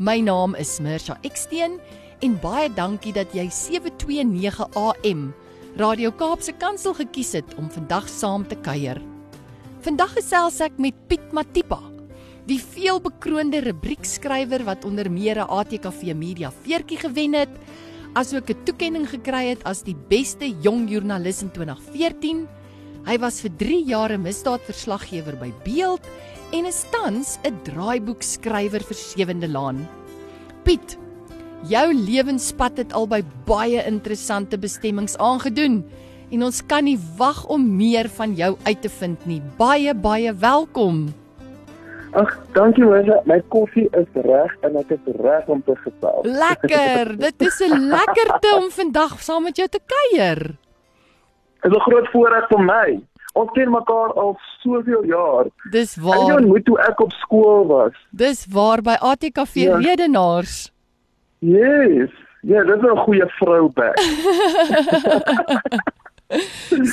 My 0.00 0.22
naam 0.24 0.54
is 0.56 0.78
Mirsha 0.80 1.18
Eksteen 1.20 1.74
en 2.24 2.36
baie 2.40 2.70
dankie 2.72 3.12
dat 3.12 3.34
jy 3.36 3.44
729 3.52 4.62
AM 4.72 5.26
Radio 5.76 6.12
Kaapse 6.16 6.54
Kansel 6.56 6.94
gekies 6.96 7.34
het 7.36 7.52
om 7.60 7.68
vandag 7.68 8.08
saam 8.08 8.46
te 8.48 8.56
kuier. 8.56 8.96
Vandag 9.84 10.14
gesels 10.16 10.62
ek 10.64 10.78
met 10.80 10.96
Piet 11.10 11.34
Matipa, 11.36 11.76
die 12.48 12.56
veelbekroonde 12.56 13.60
rubriekskrywer 13.66 14.64
wat 14.64 14.86
onder 14.88 15.10
meer 15.12 15.44
'n 15.44 15.50
ATKV 15.60 16.14
Media 16.16 16.50
veertjie 16.50 16.98
gewen 16.98 17.34
het, 17.34 17.52
asook 18.14 18.48
'n 18.48 18.64
toekenning 18.64 19.06
gekry 19.06 19.52
het 19.52 19.62
as 19.64 19.82
die 19.82 19.96
beste 20.08 20.48
jong 20.62 20.88
joernalis 20.88 21.42
in 21.42 21.50
2014. 21.50 22.48
Hy 23.04 23.18
was 23.18 23.40
vir 23.40 23.50
3 23.58 23.84
jaar 23.84 24.12
'n 24.12 24.22
misdaadverslaggewer 24.22 25.36
by 25.36 25.52
Beeld 25.64 26.08
en 26.52 26.66
is 26.68 26.84
tans 26.92 27.38
'n 27.48 27.56
draaiboekskrywer 27.64 28.82
vir 28.84 28.96
Sewende 28.96 29.48
Laan. 29.48 29.88
Piet, 30.64 30.98
jou 31.68 31.94
lewenspad 31.94 32.76
het 32.76 32.92
al 32.92 33.06
by 33.08 33.22
baie 33.46 33.80
interessante 33.86 34.58
bestemmings 34.58 35.16
aangedoen 35.16 35.84
en 36.30 36.42
ons 36.42 36.62
kan 36.66 36.84
nie 36.84 36.98
wag 37.16 37.46
om 37.46 37.76
meer 37.76 38.08
van 38.08 38.34
jou 38.34 38.56
uit 38.64 38.82
te 38.82 38.88
vind 38.88 39.26
nie. 39.26 39.42
Baie 39.56 39.94
baie 39.94 40.32
welkom. 40.32 41.14
Ag, 42.12 42.38
dankie 42.52 42.84
Lisa. 42.84 43.22
My 43.24 43.40
koffie 43.48 43.88
is 43.96 44.08
reg 44.12 44.52
en 44.60 44.76
ek 44.76 44.90
is 44.90 45.14
reg 45.20 45.46
om 45.48 45.62
te 45.64 45.76
gesels. 45.76 46.26
Lekker. 46.26 47.16
Dit 47.26 47.40
is 47.40 47.60
'n 47.60 47.88
lekkerte 47.88 48.56
om 48.56 48.70
vandag 48.70 49.20
saam 49.20 49.42
met 49.42 49.56
jou 49.56 49.68
te 49.68 49.80
kuier. 49.80 50.56
Dit 51.62 51.72
is 51.72 51.76
'n 51.76 51.80
groot 51.80 52.08
voorreg 52.12 52.48
vir 52.48 52.60
my. 52.60 53.00
Ons 53.32 53.50
ken 53.54 53.70
mekaar 53.70 54.12
al 54.12 54.36
soveel 54.62 55.04
jaar. 55.04 55.46
Dis 55.70 55.96
waar. 55.96 56.18
het 56.20 56.34
ontmoet 56.40 56.64
toe 56.64 56.78
ek 56.80 57.00
op 57.00 57.12
skool 57.12 57.66
was. 57.66 57.92
Dis 58.10 58.46
waar 58.50 58.82
by 58.82 58.96
ATKV 59.00 59.54
Ja. 59.54 59.76
redenaars. 59.78 60.72
Yes. 61.38 62.10
Ja, 62.42 62.62
dit 62.64 62.76
is 62.76 62.82
'n 62.82 62.96
goeie 62.96 63.26
throwback. 63.38 63.96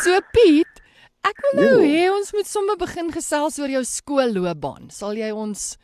So 0.04 0.18
Piet, 0.36 0.82
ek 1.24 1.38
wil 1.44 1.54
nou 1.64 1.82
Ja. 1.82 1.88
hê 1.88 2.12
ons 2.12 2.34
moet 2.34 2.46
sommer 2.48 2.76
begin 2.78 3.12
gesels 3.12 3.60
oor 3.60 3.70
jou 3.72 3.84
skoolloopbaan. 3.84 4.90
Sal 4.92 5.16
jy 5.16 5.32
ons 5.32 5.78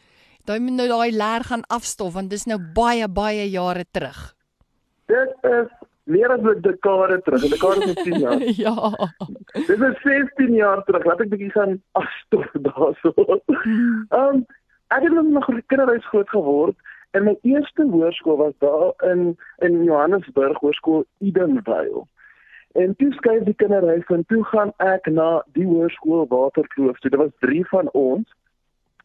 daai 0.45 0.59
moet 0.59 0.73
nou 0.77 0.87
daai 0.87 1.11
leer 1.11 1.43
gaan 1.43 1.63
afstof 1.69 2.13
want 2.13 2.29
dis 2.29 2.45
nou 2.45 2.59
baie 2.75 3.07
baie 3.07 3.49
jare 3.49 3.85
terug. 3.91 4.33
dit 5.07 5.29
is 5.43 5.69
meer 6.05 6.29
as 6.31 6.39
'n 6.41 6.61
dekade 6.61 7.21
terug. 7.23 7.43
'n 7.43 7.49
Dekade 7.49 7.83
is 7.93 8.03
10 8.03 8.19
jaar. 8.19 8.39
ja. 8.41 8.75
Dit 9.67 9.81
is 9.81 10.01
16 10.01 10.53
jaar 10.53 10.83
terug. 10.83 11.03
Laat 11.05 11.21
ek 11.21 11.29
bietjie 11.29 11.51
gaan 11.51 11.81
afstof 11.91 12.49
daarso. 12.67 13.13
Ehm 13.15 14.19
um, 14.19 14.45
ek 14.87 15.01
het 15.01 15.11
in 15.11 15.33
'n 15.37 15.63
kinderhuis 15.67 16.05
groot 16.07 16.29
geword 16.29 16.75
en 17.11 17.23
my 17.23 17.35
eerste 17.41 17.83
hoërskool 17.91 18.37
was 18.37 18.53
daar 18.59 19.11
in 19.11 19.37
in 19.59 19.83
Johannesburg, 19.83 20.57
hoërskool 20.59 21.05
Edenvale. 21.19 22.03
En 22.73 22.95
toe 22.95 23.13
skuif 23.13 23.43
die 23.43 23.53
kinderhuis 23.55 24.05
en 24.07 24.25
toe 24.27 24.43
gaan 24.43 24.73
ek 24.77 25.05
na 25.07 25.43
die 25.53 25.65
hoërskool 25.65 26.27
Waterkloof. 26.27 26.99
toe. 26.99 27.09
Dit 27.09 27.19
was 27.19 27.31
3 27.39 27.65
van 27.67 27.89
ons. 27.91 28.33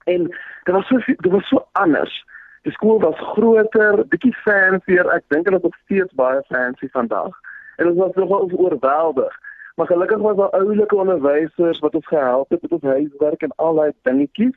En 0.04 0.22
dit 0.64 0.74
was 0.74 0.86
so 0.86 0.96
dit 1.06 1.30
was 1.32 1.48
so 1.48 1.66
anders. 1.72 2.24
Die 2.62 2.72
skool 2.72 3.00
was 3.00 3.18
groter, 3.32 4.02
bietjie 4.12 4.34
fancier. 4.44 5.08
Ek 5.14 5.24
dink 5.32 5.46
dit 5.48 5.56
is 5.56 5.62
nog 5.62 5.76
steeds 5.84 6.16
baie 6.18 6.42
fancy 6.48 6.88
vandag. 6.92 7.32
En 7.76 7.86
dit 7.88 7.96
was 7.96 8.12
nogal 8.14 8.50
oorweldig. 8.52 9.38
Maar 9.80 9.86
gelukkig 9.86 10.18
was 10.18 10.36
daar 10.36 10.50
oulike 10.58 10.96
onderwysers 10.96 11.78
wat 11.78 11.94
ons 11.94 12.06
gehelp 12.06 12.50
het 12.50 12.62
met 12.62 12.72
ons 12.72 12.82
huiswerk 12.82 13.42
en 13.42 13.54
al 13.56 13.74
daai 13.74 13.92
dingetjies. 14.02 14.56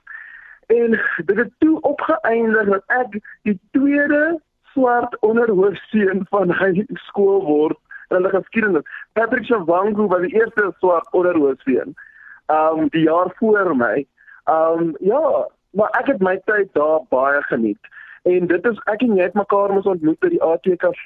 En 0.67 0.99
dit 1.25 1.37
het 1.37 1.51
toe 1.57 1.79
opgeëindig 1.81 2.69
dat 2.69 2.83
ek 2.87 3.15
die 3.47 3.59
tweede 3.71 4.39
swart 4.73 5.15
onderhoofseun 5.19 6.25
van 6.29 6.51
hy 6.61 6.85
skool 7.07 7.43
word 7.47 7.79
in 8.09 8.19
hulle 8.19 8.33
geskiedenis. 8.35 8.87
Patrick 9.13 9.45
Shawangu 9.45 10.07
was 10.11 10.27
die 10.27 10.35
eerste 10.35 10.73
swart 10.77 11.07
onderhoofseun. 11.11 11.95
Um 12.51 12.89
die 12.91 13.07
jaar 13.07 13.31
voor 13.39 13.75
my. 13.77 14.05
Um 14.51 14.95
ja, 14.99 15.47
maar 15.73 15.89
ek 15.99 16.13
het 16.13 16.21
my 16.21 16.37
tyd 16.45 16.69
daar 16.77 17.01
baie 17.09 17.41
geniet. 17.49 17.91
En 18.23 18.47
dit 18.47 18.65
is 18.65 18.79
ek 18.91 19.01
en 19.03 19.17
jy 19.17 19.27
het 19.27 19.37
mekaar 19.37 19.73
mos 19.73 19.89
ontmoet 19.89 20.19
by 20.23 20.29
die 20.31 20.41
ATKV 20.43 21.03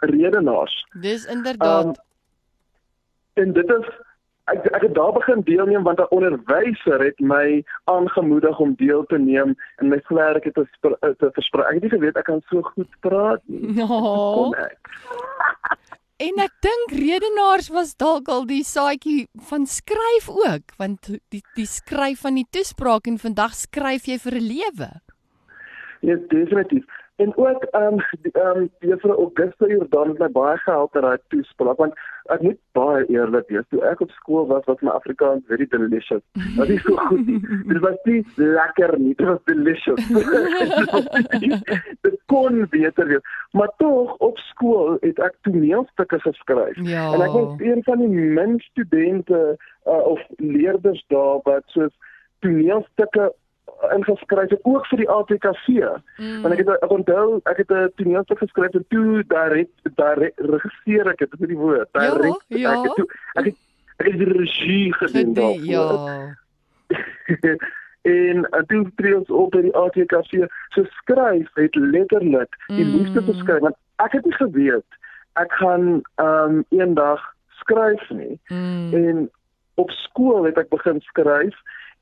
redenaars. 0.00 0.74
Dis 1.00 1.24
inderdaad. 1.26 1.84
Um, 1.84 1.92
en 3.38 3.52
dit 3.52 3.70
is 3.78 3.88
ek 4.48 4.66
ek 4.72 4.82
het 4.86 4.94
daar 4.96 5.12
begin 5.12 5.42
deelneem 5.44 5.82
want 5.82 6.00
'n 6.00 6.10
onderwyser 6.16 7.04
het 7.04 7.20
my 7.20 7.64
aangemoedig 7.84 8.58
om 8.58 8.74
deel 8.74 9.04
te 9.06 9.18
neem 9.18 9.54
in 9.80 9.88
my 9.88 10.00
spr- 10.00 10.98
eh, 11.00 11.10
te 11.18 11.30
versprei. 11.32 11.66
Ek 11.66 11.74
het 11.74 11.82
nie 11.82 11.90
geweet 11.90 12.16
ek 12.16 12.24
kan 12.24 12.42
so 12.48 12.62
goed 12.62 13.00
praat 13.00 13.40
nie. 13.44 13.74
Ja. 13.78 13.86
Kon 13.86 14.54
ek. 14.54 14.78
En 16.18 16.40
ek 16.42 16.54
dink 16.66 16.94
redenaars 16.98 17.68
was 17.70 17.92
dalk 17.94 18.26
al 18.32 18.42
die 18.48 18.64
saadjie 18.66 19.28
van 19.50 19.68
skryf 19.70 20.26
ook, 20.26 20.72
want 20.80 21.12
die 21.30 21.42
die 21.54 21.66
skryf 21.66 22.24
van 22.26 22.40
die 22.40 22.46
toespraak 22.50 23.06
en 23.06 23.20
vandag 23.22 23.54
skryf 23.54 24.08
jy 24.10 24.18
vir 24.18 24.34
'n 24.34 24.48
lewe. 24.48 24.88
Ja, 26.02 26.16
definitief. 26.34 26.84
En 27.18 27.36
ook 27.36 27.62
ehm 27.62 27.92
um, 27.92 27.98
ehm 28.32 28.56
um, 28.56 28.70
juffrou 28.78 29.14
Augusta 29.14 29.66
Jordan 29.66 30.08
het 30.08 30.18
my 30.18 30.28
baie 30.30 30.58
gehelp 30.58 30.92
met 30.94 31.02
daai 31.02 31.18
toespraak 31.28 31.76
want 31.76 31.94
ek 32.34 32.42
moet 32.46 32.58
baie 32.78 33.06
eerlik 33.10 33.48
wees, 33.50 33.64
toe 33.68 33.80
ek 33.90 34.04
op 34.04 34.10
skool 34.10 34.46
was 34.46 34.66
was 34.70 34.84
my 34.86 34.92
Afrikaans 34.94 35.42
very 35.50 35.66
delicious. 35.72 36.22
Dit 36.32 36.54
was 36.56 36.68
nie 36.68 36.78
so 36.84 36.94
goed 37.08 37.26
nie. 37.26 37.40
Dit 37.72 37.80
was 37.82 37.96
nie 38.04 38.20
lekker 38.36 38.94
nie, 38.98 39.14
dit 39.18 39.26
was 39.26 39.42
delicious. 39.50 40.06
dit 42.06 42.20
kon 42.30 42.62
beter 42.70 43.10
wees. 43.10 43.34
Maar 43.50 43.74
tog 43.82 44.14
op 44.28 44.38
skool 44.52 44.96
het 45.00 45.18
ek 45.18 45.34
toneelstukke 45.48 46.20
geskryf. 46.28 46.78
Ja. 46.86 47.08
En 47.16 47.26
ek 47.26 47.34
was 47.34 47.66
een 47.66 47.82
van 47.90 48.04
die 48.04 48.30
min 48.38 48.60
studente 48.70 49.42
uh, 49.58 50.00
of 50.14 50.22
leerders 50.36 51.02
daar 51.10 51.42
wat 51.50 51.66
soos 51.74 51.94
toneelstukke 52.46 53.32
ingeskryf 53.96 54.50
het 54.50 54.60
ook 54.62 54.86
vir 54.86 54.98
die 54.98 55.08
ATKV. 55.10 55.68
Mm. 56.16 56.42
Want 56.42 56.54
ek 56.54 56.58
het 56.58 56.68
ek 56.82 56.90
onthou 56.90 57.40
ek 57.44 57.56
het 57.56 57.70
'n 57.70 57.92
toneelstuk 57.96 58.38
geskryf 58.38 58.74
en 58.74 58.84
toe 58.88 59.24
daar 59.26 59.64
daar 59.96 60.18
regisseer 60.36 61.06
ek 61.08 61.18
dit 61.18 61.38
met 61.38 61.48
die 61.48 61.58
woord. 61.58 61.88
Ja, 61.92 62.14
Direct, 62.14 62.44
ja. 62.48 62.72
Ek 62.72 62.82
het 62.84 62.94
toe 62.94 63.08
ek 63.34 63.44
het, 63.44 63.56
ek 63.96 64.06
het 64.06 64.18
die 64.18 64.32
regie 64.38 64.94
gedoen 64.94 65.34
daarvoor. 65.34 65.64
ja. 65.64 66.36
en 68.02 68.48
toe 68.66 68.90
tree 68.96 69.16
ons 69.16 69.30
op 69.30 69.50
by 69.50 69.60
die 69.62 69.74
ATKV. 69.76 70.46
So 70.68 70.84
skryf 70.84 71.48
het 71.54 71.74
letterlik 71.74 72.56
die 72.66 72.84
Mm. 72.84 72.96
liefde 72.96 73.22
vir 73.22 73.34
skryf 73.34 73.60
want 73.60 73.76
ek 73.96 74.12
het 74.12 74.24
nie 74.24 74.34
geweet 74.34 74.84
ek 75.38 75.52
gaan 75.52 76.02
ehm 76.14 76.54
um, 76.54 76.64
eendag 76.68 77.20
skryf 77.48 78.10
nie. 78.10 78.40
Mm. 78.48 78.94
En 78.94 79.30
op 79.74 79.90
skool 79.90 80.44
het 80.44 80.58
ek 80.58 80.68
begin 80.68 81.00
skryf 81.00 81.54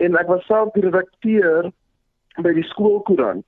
en 0.03 0.17
ek 0.21 0.33
was 0.33 0.45
self 0.47 0.73
die 0.75 0.87
redakteur 0.89 1.71
by 2.43 2.53
die 2.57 2.67
skoolkoerant. 2.73 3.47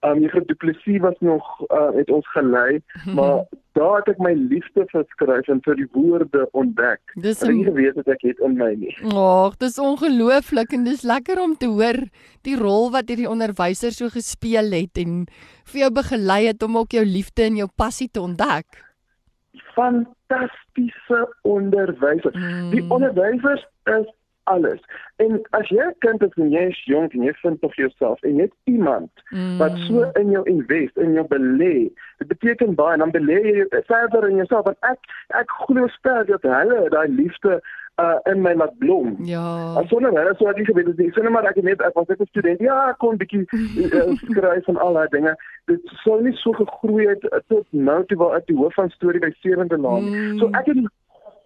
Um 0.00 0.22
Juffrou 0.22 0.40
Du 0.48 0.54
Plessis 0.56 1.00
was 1.04 1.16
nog 1.20 1.44
uh, 1.68 1.90
het 1.92 2.08
ons 2.10 2.28
gelei, 2.32 2.80
maar 3.16 3.42
daar 3.76 3.98
het 3.98 4.14
ek 4.14 4.22
my 4.24 4.32
liefde 4.32 4.86
vir 4.88 5.04
skryf 5.12 5.48
en 5.52 5.60
vir 5.66 5.76
die 5.76 5.88
woorde 5.92 6.46
ontdek. 6.56 7.00
Dis 7.20 7.42
nie 7.44 7.66
geweet 7.66 7.98
dat 8.00 8.08
ek 8.14 8.24
het 8.24 8.40
in 8.46 8.56
my 8.56 8.70
nie. 8.80 8.94
Ag, 9.12 9.58
dis 9.60 9.76
ongelooflik 9.82 10.72
en 10.72 10.86
dis 10.88 11.04
lekker 11.04 11.42
om 11.42 11.52
te 11.52 11.68
hoor 11.68 12.00
die 12.48 12.56
rol 12.56 12.88
wat 12.94 13.12
hierdie 13.12 13.28
onderwyser 13.28 13.92
so 13.92 14.08
gespeel 14.14 14.72
het 14.72 15.02
en 15.04 15.26
vir 15.68 15.82
jou 15.84 15.90
begelei 16.00 16.46
het 16.46 16.64
om 16.64 16.80
ook 16.80 16.96
jou 16.96 17.04
liefde 17.04 17.50
en 17.50 17.60
jou 17.60 17.68
passie 17.68 18.08
te 18.08 18.24
ontdek. 18.24 18.80
Fantastiese 19.76 21.20
onderwysers. 21.44 22.40
Mm. 22.40 22.72
Die 22.72 22.86
onderwysers 22.88 23.68
is 23.92 24.08
alles. 24.54 24.80
En 25.22 25.40
as 25.58 25.68
jy 25.68 25.82
'n 25.86 25.94
kind 26.04 26.22
is 26.26 26.36
en 26.36 26.50
jy 26.50 26.64
is 26.72 26.84
jonk 26.84 27.12
en 27.14 27.26
jy 27.28 27.34
vind 27.42 27.60
tog 27.60 27.74
jouself 27.74 28.22
en 28.22 28.36
jy 28.36 28.46
het 28.48 28.56
iemand 28.64 29.10
Mm. 29.30 29.58
wat 29.58 29.76
so 29.86 30.02
in 30.20 30.30
jou 30.30 30.44
invest 30.50 30.96
in 30.96 31.12
jou 31.12 31.26
belê. 31.28 31.90
Dit 32.18 32.28
beteken 32.28 32.74
baie 32.74 32.92
en 32.92 32.98
dan 32.98 33.12
belê 33.18 33.38
jy 33.42 33.82
verder 33.86 34.28
in 34.28 34.36
jouself 34.36 34.64
want 34.64 34.80
ek 34.80 34.98
ek 35.42 35.50
glo 35.66 35.86
sterk 35.88 36.26
dat 36.26 36.42
hulle 36.42 36.88
daai 36.90 37.08
liefde 37.08 37.60
uh 38.00 38.18
in 38.32 38.40
my 38.42 38.54
laat 38.54 38.78
blom. 38.78 39.16
Ja. 39.24 39.76
En 39.78 39.88
sonder 39.88 40.12
hulle 40.14 40.34
sou 40.38 40.48
ek 40.50 40.56
nie 40.56 40.64
geweet 40.64 40.86
het 40.86 40.96
nie. 40.98 41.12
Sonder 41.12 41.32
maar 41.32 41.44
ek 41.44 41.58
het 41.60 41.64
net 41.64 41.82
ek 41.84 41.94
was 41.94 42.08
net 42.08 42.20
'n 42.20 42.26
student. 42.32 42.60
Ja, 42.60 42.88
ek 42.90 42.98
kon 42.98 43.16
bietjie 43.16 43.44
uh, 43.52 44.16
skryf 44.16 44.66
en 44.68 44.76
al 44.76 44.92
daai 44.98 45.08
dinge. 45.10 45.34
Dit 45.66 45.80
sou 46.04 46.22
nie 46.22 46.34
so 46.36 46.52
gegroei 46.52 47.06
het 47.08 47.42
tot 47.48 47.66
nou 47.70 48.04
toe 48.04 48.16
waar 48.16 48.36
ek 48.36 48.46
die 48.46 48.56
hoof 48.56 48.74
van 48.74 48.90
storie 48.90 49.20
by 49.20 49.32
Sewende 49.40 49.78
Laan. 49.78 50.04
Mm. 50.08 50.38
So 50.38 50.48
ek 50.52 50.66
het 50.66 50.74
die 50.74 50.88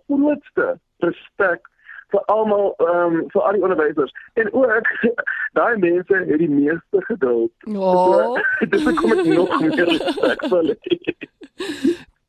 grootste 0.08 0.78
respek 0.98 1.68
vir 2.14 2.24
almal 2.36 2.72
ehm 2.78 3.18
um, 3.18 3.20
vir 3.34 3.42
al 3.48 3.58
die 3.58 3.62
onderwysers 3.68 4.14
en 4.40 4.50
ook 4.52 4.90
daai 5.58 5.76
mense 5.82 6.22
het 6.30 6.38
die 6.38 6.50
meeste 6.50 7.04
geduld. 7.10 7.52
Oh. 7.74 8.38
Dis 8.70 8.88
kom 9.00 9.12
ek 9.18 9.24
nog 9.26 9.54
meer 9.60 9.86
respek 9.92 10.48
vir 10.48 10.58
hulle. 10.58 10.76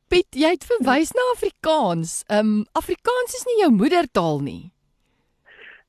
Piet, 0.06 0.28
jy 0.38 0.52
het 0.54 0.64
verwys 0.70 1.10
na 1.18 1.24
Afrikaans. 1.34 2.22
Ehm 2.30 2.56
um, 2.60 2.64
Afrikaans 2.78 3.38
is 3.40 3.46
nie 3.50 3.60
jou 3.64 3.72
moedertaal 3.74 4.42
nie. 4.46 4.64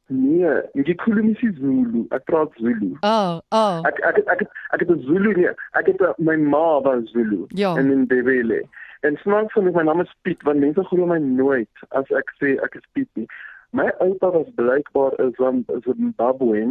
Nee, 0.08 0.54
ngikhuluma 0.80 1.34
isiZulu. 1.36 2.06
Ek 2.16 2.24
praat 2.30 2.54
Zulu. 2.64 2.94
Ah, 3.04 3.42
ah. 3.52 3.82
Ek 3.90 3.98
ek 4.08 4.22
ek 4.24 4.30
ek, 4.46 4.54
ek 4.72 4.80
het 4.86 4.92
'n 4.94 5.02
Zulu 5.04 5.34
nie. 5.36 5.50
Ek 5.76 5.88
het 5.92 6.00
'n 6.02 6.14
my 6.18 6.36
ma 6.38 6.80
was 6.80 7.04
Zulu 7.12 7.46
Ja. 7.50 7.76
in 7.78 7.92
Ndebele. 8.06 8.64
En 9.02 9.18
snaaks 9.24 9.54
vir 9.54 9.64
my 9.64 9.72
my 9.72 9.84
naam 9.84 10.02
is 10.02 10.16
Piet 10.24 10.42
want 10.44 10.60
mense 10.60 10.84
glo 10.84 11.06
my 11.06 11.20
nooit 11.20 11.70
as 11.92 12.08
ek 12.12 12.32
sê 12.40 12.56
ek 12.64 12.76
is 12.76 12.88
Piet 12.94 13.10
nie. 13.14 13.28
My 13.78 13.92
oupa 14.00 14.30
was 14.32 14.50
blykbaar 14.56 15.20
is 15.20 15.36
van 15.36 15.66
Zimbabwe. 15.82 16.62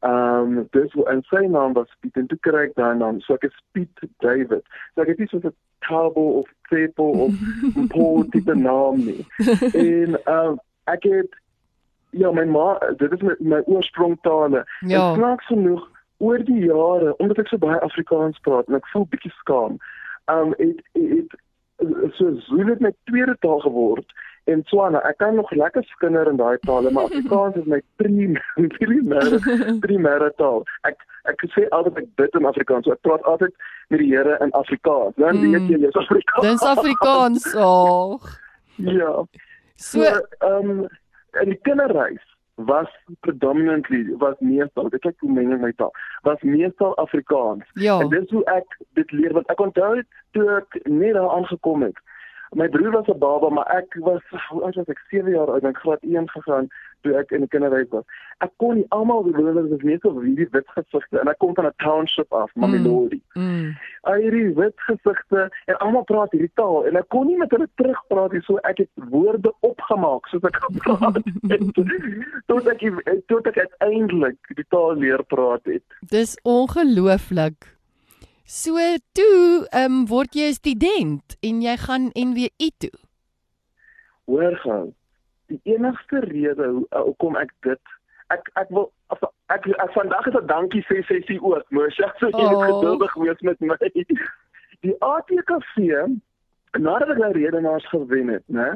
Ehm 0.00 0.58
um, 0.58 0.66
dis 0.70 0.94
en 0.94 1.22
sy 1.26 1.46
naam 1.50 1.72
was 1.72 1.96
Piet 2.00 2.16
en 2.16 2.26
toe 2.30 2.38
kry 2.46 2.68
ek 2.68 2.76
daai 2.78 2.94
naam. 2.98 3.18
So 3.20 3.34
ek 3.34 3.48
is 3.48 3.56
Piet 3.74 4.04
David. 4.22 4.62
So 4.94 5.02
ek 5.02 5.10
het 5.12 5.18
nie 5.18 5.26
so 5.32 5.40
'n 5.42 5.54
Tabo 5.82 6.26
of 6.42 6.52
Tsepo 6.68 7.10
of 7.26 7.34
Paul 7.94 8.28
tipe 8.30 8.54
naam 8.54 9.02
nie. 9.08 9.26
En 9.72 10.14
ehm 10.14 10.52
um, 10.52 10.60
ek 10.94 11.08
het 11.10 11.34
ja, 12.10 12.30
my 12.32 12.44
ma, 12.44 12.78
dit 13.02 13.12
is 13.12 13.20
my, 13.20 13.34
my 13.38 13.60
oorspronktale. 13.66 14.62
Ja. 14.80 15.10
En 15.10 15.18
snaaks 15.18 15.46
genoeg 15.46 15.90
oor 16.18 16.44
die 16.44 16.62
jare, 16.64 17.16
omdat 17.16 17.38
ek 17.38 17.50
so 17.50 17.58
baie 17.58 17.80
Afrikaans 17.80 18.38
praat 18.46 18.70
en 18.70 18.78
ek 18.78 18.86
voel 18.94 19.06
bietjie 19.10 19.34
skaam. 19.42 19.76
Um 20.30 20.54
het 20.62 20.80
het, 20.94 21.36
het 21.82 22.14
so 22.14 22.32
Zulu 22.46 22.70
het 22.70 22.86
my 22.86 22.94
tweede 23.10 23.36
taal 23.42 23.60
geword 23.66 24.14
en 24.48 24.62
Tswana. 24.64 25.00
Ek 25.08 25.18
kan 25.20 25.34
nog 25.36 25.50
lekker 25.52 25.84
skinder 25.92 26.28
in 26.30 26.36
daai 26.40 26.58
tale, 26.66 26.90
maar 26.90 27.04
Afrikaans 27.10 27.56
is 27.60 27.66
my 27.70 27.80
prim- 28.00 28.38
primêre 28.78 29.38
primêre 29.84 30.30
taal. 30.40 30.64
Ek 30.88 30.96
ek 31.28 31.44
sê 31.54 31.66
altyd 31.76 31.98
ek 32.02 32.08
bid 32.16 32.34
in 32.40 32.46
Afrikaans. 32.48 32.84
So 32.88 32.92
ek 32.96 33.02
praat 33.04 33.22
altyd 33.28 33.52
met 33.92 34.00
die 34.00 34.08
Here 34.14 34.38
in 34.44 34.50
Afrikaans. 34.56 35.14
Dan 35.20 35.36
Mm. 35.42 35.52
weet 35.52 35.68
jy 35.74 35.78
jy's 35.84 36.00
Afrikaans. 36.04 36.48
Dis 36.48 36.64
Afrikaans. 36.72 37.46
Ag. 37.68 38.32
Ja. 38.76 39.12
So, 39.76 40.00
So, 40.02 40.02
ehm 40.40 40.70
um, 40.70 40.88
in 41.42 41.52
die 41.52 41.60
kinderreis 41.62 42.24
was 42.58 42.88
predominantly 43.20 44.00
was 44.18 44.34
meestal 44.42 44.88
ek 44.90 45.02
kyk 45.04 45.20
hoe 45.22 45.30
meng 45.30 45.52
ek 45.54 45.60
my 45.62 45.70
taal 45.78 45.92
was 46.26 46.40
meestal 46.42 46.94
Afrikaans 47.02 47.62
ja. 47.78 47.98
en 48.02 48.08
dis 48.10 48.30
hoe 48.34 48.42
ek 48.50 48.74
dit 48.98 49.12
leer 49.14 49.34
want 49.36 49.46
ek 49.54 49.60
onthou 49.62 50.00
toe 50.34 50.46
ek 50.56 50.78
net 50.90 51.14
daar 51.18 51.28
aangekom 51.36 51.84
het 51.86 52.00
my 52.54 52.68
broer 52.68 52.92
was 52.92 53.08
'n 53.08 53.18
baba 53.18 53.48
maar 53.50 53.68
ek 53.76 53.96
was 54.00 54.22
hoe 54.50 54.62
oud 54.62 54.74
was 54.74 54.88
ek? 54.88 55.00
7 55.10 55.30
jaar 55.30 55.50
oud 55.50 55.64
ek 55.64 55.76
graad 55.76 56.02
1 56.02 56.28
gegaan 56.30 56.68
toe 57.02 57.14
ek 57.14 57.30
in 57.30 57.40
die 57.40 57.48
kinderreis 57.48 57.88
was. 57.90 58.04
Ek 58.38 58.50
kon 58.56 58.74
nie 58.74 58.86
almal 58.88 59.22
die 59.22 59.32
broers 59.32 59.70
was 59.70 59.82
net 59.82 60.00
so 60.00 60.20
hierdie 60.20 60.48
wit 60.50 60.66
gesigte 60.74 61.20
en 61.20 61.28
ek 61.28 61.38
kom 61.38 61.54
van 61.54 61.66
'n 61.66 61.72
township 61.78 62.32
af 62.32 62.50
Mamelodi 62.54 63.20
Mm. 63.34 63.76
al 64.02 64.14
hierdie 64.14 64.54
wit 64.54 64.74
gesigte 64.76 65.50
en 65.66 65.76
almal 65.78 66.04
praat 66.04 66.32
hierdie 66.32 66.54
taal 66.54 66.86
en 66.86 66.96
ek 66.96 67.08
kon 67.08 67.26
nie 67.26 67.36
met 67.36 67.50
hulle 67.50 67.68
terugpraat 67.76 68.32
nie 68.32 68.42
so 68.42 68.56
ek 68.56 68.78
het 68.78 68.90
woorde 69.10 69.52
opgemaak 69.60 70.26
soos 70.26 70.42
ek 70.42 70.56
gepraat 70.56 71.14
het. 71.14 71.24
Tot 72.46 72.66
ek 72.66 72.80
tot 73.26 73.46
ek 73.46 73.58
uiteindelik 73.58 74.38
die 74.56 74.64
taal 74.68 74.96
leer 74.96 75.22
praat 75.24 75.64
het. 75.64 75.84
Dis 76.00 76.38
ongelooflik. 76.42 77.77
So 78.48 78.80
toe 79.12 79.66
ehm 79.76 79.92
um, 79.92 80.06
word 80.08 80.32
jy 80.34 80.46
'n 80.48 80.56
student 80.56 81.36
en 81.44 81.60
jy 81.60 81.76
gaan 81.76 82.08
NWU 82.16 82.68
toe. 82.80 82.96
hoor 84.24 84.56
gaan 84.56 84.94
die 85.46 85.60
enigste 85.64 86.18
rede 86.20 86.66
uh, 86.90 87.00
hoekom 87.00 87.36
ek 87.36 87.52
dit 87.66 87.80
ek 88.28 88.48
ek 88.60 88.68
wil 88.68 88.92
as 89.12 89.20
ek, 89.52 89.66
ek 89.68 89.92
vandag 89.92 90.26
is 90.26 90.34
'n 90.40 90.46
dankie 90.46 90.84
sê 90.88 91.02
sessie 91.04 91.40
ook 91.42 91.64
Moshe 91.70 92.08
so 92.20 92.28
jy 92.28 92.44
het 92.44 92.56
Oh. 92.56 92.64
geduldig 92.64 93.14
wees 93.14 93.40
met 93.40 93.60
my 93.60 93.76
die 94.80 94.96
ATKV 95.00 95.76
nadat 96.78 97.08
ek 97.08 97.18
nou 97.18 97.32
redenaars 97.32 97.88
gewen 97.88 98.28
het 98.28 98.44
né 98.48 98.68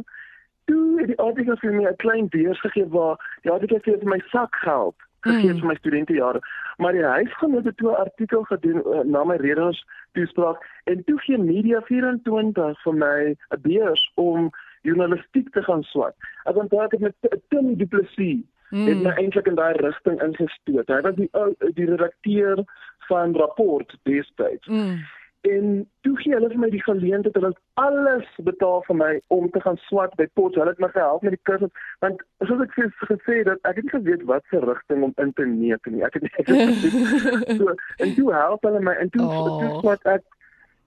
toe 0.68 0.98
het 1.00 1.08
die 1.12 1.20
ATKV 1.20 1.62
my 1.72 1.84
'n 1.88 1.96
klein 1.96 2.28
beurs 2.28 2.60
gegee 2.60 2.88
waar 2.88 3.16
die 3.42 3.52
ATKV 3.52 3.84
vir 4.00 4.08
my 4.08 4.20
sakgeld 4.32 4.96
gegee 5.22 5.52
Mm. 5.52 5.58
vir 5.58 5.66
my 5.66 5.74
studentejare 5.80 6.40
maar 6.78 6.92
die 6.92 7.04
huisgenoot 7.04 7.64
het 7.64 7.76
toe 7.76 7.90
'n 7.90 8.04
artikel 8.06 8.42
gedoen 8.42 8.82
uh, 8.86 9.00
na 9.04 9.24
my 9.24 9.36
redenaars 9.36 9.84
toespraak 10.12 10.58
en 10.84 11.04
toe 11.04 11.18
gee 11.20 11.38
Media 11.38 11.80
24 11.80 12.82
vir 12.82 12.94
my 12.94 13.36
'n 13.50 13.60
beurs 13.62 14.12
om 14.14 14.50
journalistiek 14.82 15.50
te 15.50 15.62
gaan 15.62 15.82
swat. 15.82 16.14
Ek 16.44 16.56
onthou 16.56 16.82
ek 16.84 16.90
het 16.90 17.00
met 17.00 17.40
Tim 17.48 17.74
Du 17.76 17.86
Plessis 17.86 18.42
mm. 18.70 18.86
het 18.86 19.02
my 19.02 19.10
eintlik 19.10 19.46
in 19.46 19.54
daai 19.54 19.72
rigting 19.72 20.22
ingestoot. 20.22 20.88
Hy 20.88 21.00
was 21.00 21.14
die 21.14 21.30
die 21.74 21.86
redakteur 21.90 22.64
van 23.08 23.36
rapport 23.36 23.96
destyds. 24.02 24.66
Mm. 24.66 25.02
En 25.42 25.88
toe 26.06 26.12
gee 26.22 26.34
hulle 26.36 26.48
vir 26.52 26.58
my 26.62 26.68
die 26.70 26.82
geleentheid 26.86 27.34
hulle 27.34 27.48
het 27.50 27.58
alles 27.82 28.28
betaal 28.46 28.82
vir 28.86 28.96
my 28.96 29.08
om 29.34 29.48
te 29.50 29.60
gaan 29.64 29.76
swat 29.88 30.12
by 30.20 30.26
Potch. 30.38 30.54
Hulle 30.54 30.70
het 30.70 30.78
my 30.78 30.88
gehelp 30.94 31.22
met 31.26 31.34
die 31.34 31.40
kursus 31.48 31.72
want 32.04 32.22
soos 32.46 32.62
ek 32.62 32.76
sê 32.78 32.86
gesê 33.08 33.40
dat 33.48 33.58
ek 33.70 33.80
het 33.80 33.88
nie 33.88 33.94
geweet 33.96 34.22
wat 34.30 34.46
se 34.50 34.60
rigting 34.62 35.02
om 35.08 35.14
in 35.24 35.32
te 35.32 35.46
neem 35.46 35.82
nie. 35.90 36.04
Ek 36.06 36.14
het 36.14 36.22
nie 36.22 37.56
so 37.58 37.74
en 37.98 38.14
toe 38.14 38.30
help 38.34 38.62
hulle 38.68 38.80
my 38.86 38.94
en 39.02 39.10
toe 39.10 39.26
Oh. 39.26 39.58
toe 39.58 39.80
swat 39.80 40.06
ek 40.14 40.22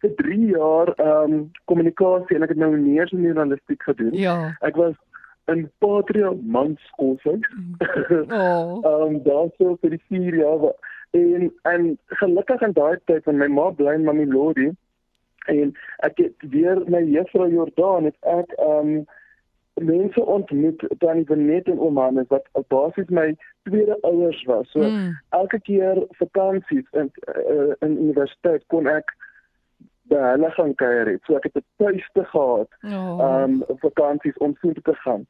vir 0.05 0.15
3 0.23 0.39
jaar 0.53 0.93
ehm 0.95 1.33
um, 1.33 1.51
kommunikasie 1.71 2.35
en 2.39 2.43
ek 2.47 2.55
het 2.55 2.63
nou 2.63 2.71
nie 2.77 2.99
eens 2.99 3.11
journalistiek 3.11 3.83
gedoen. 3.83 4.13
Ja. 4.15 4.37
Ek 4.61 4.75
was 4.79 4.95
in 5.51 5.67
Patria 5.83 6.31
Manskolse. 6.41 7.35
Oh. 7.35 8.79
Ehm 8.87 9.01
um, 9.07 9.19
daarso 9.27 9.75
vir 9.81 9.89
die 9.97 10.01
4 10.07 10.35
jaar 10.41 10.59
wa- 10.63 10.75
en 11.15 11.51
en 11.71 11.85
gelukkig 12.21 12.61
in 12.67 12.73
daai 12.77 12.97
tyd 13.09 13.23
van 13.23 13.37
my 13.41 13.47
ma 13.47 13.69
bly 13.71 13.93
in 13.97 14.03
Mamelodi 14.07 14.71
en 15.51 15.75
ek 16.07 16.17
het 16.23 16.49
weer 16.55 16.81
my 16.91 17.03
juffrou 17.03 17.47
Jordaan 17.53 18.09
het 18.09 18.17
ek 18.21 18.51
ehm 18.57 18.95
um, 18.95 19.05
mense 19.75 20.21
ontmoet 20.25 20.83
tannie 21.03 21.25
Benet 21.27 21.67
en 21.67 21.79
ouma 21.83 22.05
Hannes 22.07 22.29
wat 22.31 22.45
basies 22.71 23.09
my 23.11 23.35
tweede 23.67 23.97
ouers 24.07 24.43
was. 24.47 24.69
So 24.71 24.79
Mm. 24.79 25.17
elke 25.29 25.59
keer 25.59 26.05
vakansies 26.09 26.87
in 26.91 27.11
uh, 27.27 27.73
in 27.79 27.97
universiteit 28.05 28.63
kon 28.67 28.87
ek 28.87 29.11
by 30.07 30.21
hulle 30.31 30.51
gaan 30.51 30.75
kuier 30.75 31.11
het. 31.11 31.21
So 31.25 31.35
ek 31.35 31.43
het 31.43 31.55
'n 31.57 31.65
tuiste 31.83 32.23
gehad 32.23 32.69
Oh. 32.83 33.43
um 33.43 33.63
vakansies 33.83 34.37
om 34.37 34.55
so 34.61 34.71
te 34.71 34.95
gaan. 35.03 35.27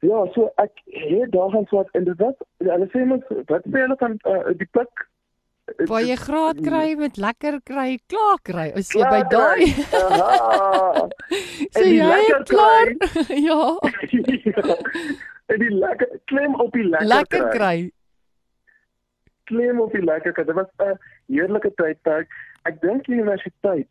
Ja, 0.00 0.24
so 0.34 0.48
ek 0.56 0.72
het 0.86 1.32
daar 1.32 1.50
gaan 1.52 1.66
swat 1.68 1.88
en 1.92 2.04
dit 2.04 2.16
was 2.18 2.36
hulle 2.58 2.86
sê 2.92 3.04
mos 3.04 3.24
wat 3.50 3.66
sê 3.68 3.82
hulle 3.84 3.96
van 4.00 4.16
uh, 4.24 4.52
die 4.56 4.68
plek 4.72 5.08
Waar 5.86 6.02
jy 6.02 6.16
graad 6.18 6.58
kry 6.66 6.96
met 6.98 7.16
lekker 7.20 7.60
kry, 7.62 7.98
klaar 8.10 8.40
kry. 8.42 8.64
Is 8.80 8.88
jy 8.90 9.04
by 9.06 9.20
daai? 9.30 9.68
So 11.70 11.78
en 11.78 11.86
die 11.86 11.94
jy 12.00 12.08
lekker 12.10 12.42
klaar. 12.50 12.90
ja. 13.48 13.60
en 15.54 15.62
die 15.62 15.70
lekker 15.70 16.16
klem 16.32 16.56
op 16.64 16.72
die 16.74 16.82
lekker, 16.88 17.06
Lekker 17.12 17.48
kry. 17.54 17.76
klem 19.50 19.80
op 19.80 19.94
die 19.94 20.02
lekker 20.02 20.34
kry. 20.34 20.44
Dit 20.48 20.58
was 20.58 20.72
'n 20.82 20.98
heerlike 21.30 21.70
tydperk. 21.78 22.34
Ek 22.66 22.80
dink 22.82 23.06
universiteit 23.06 23.88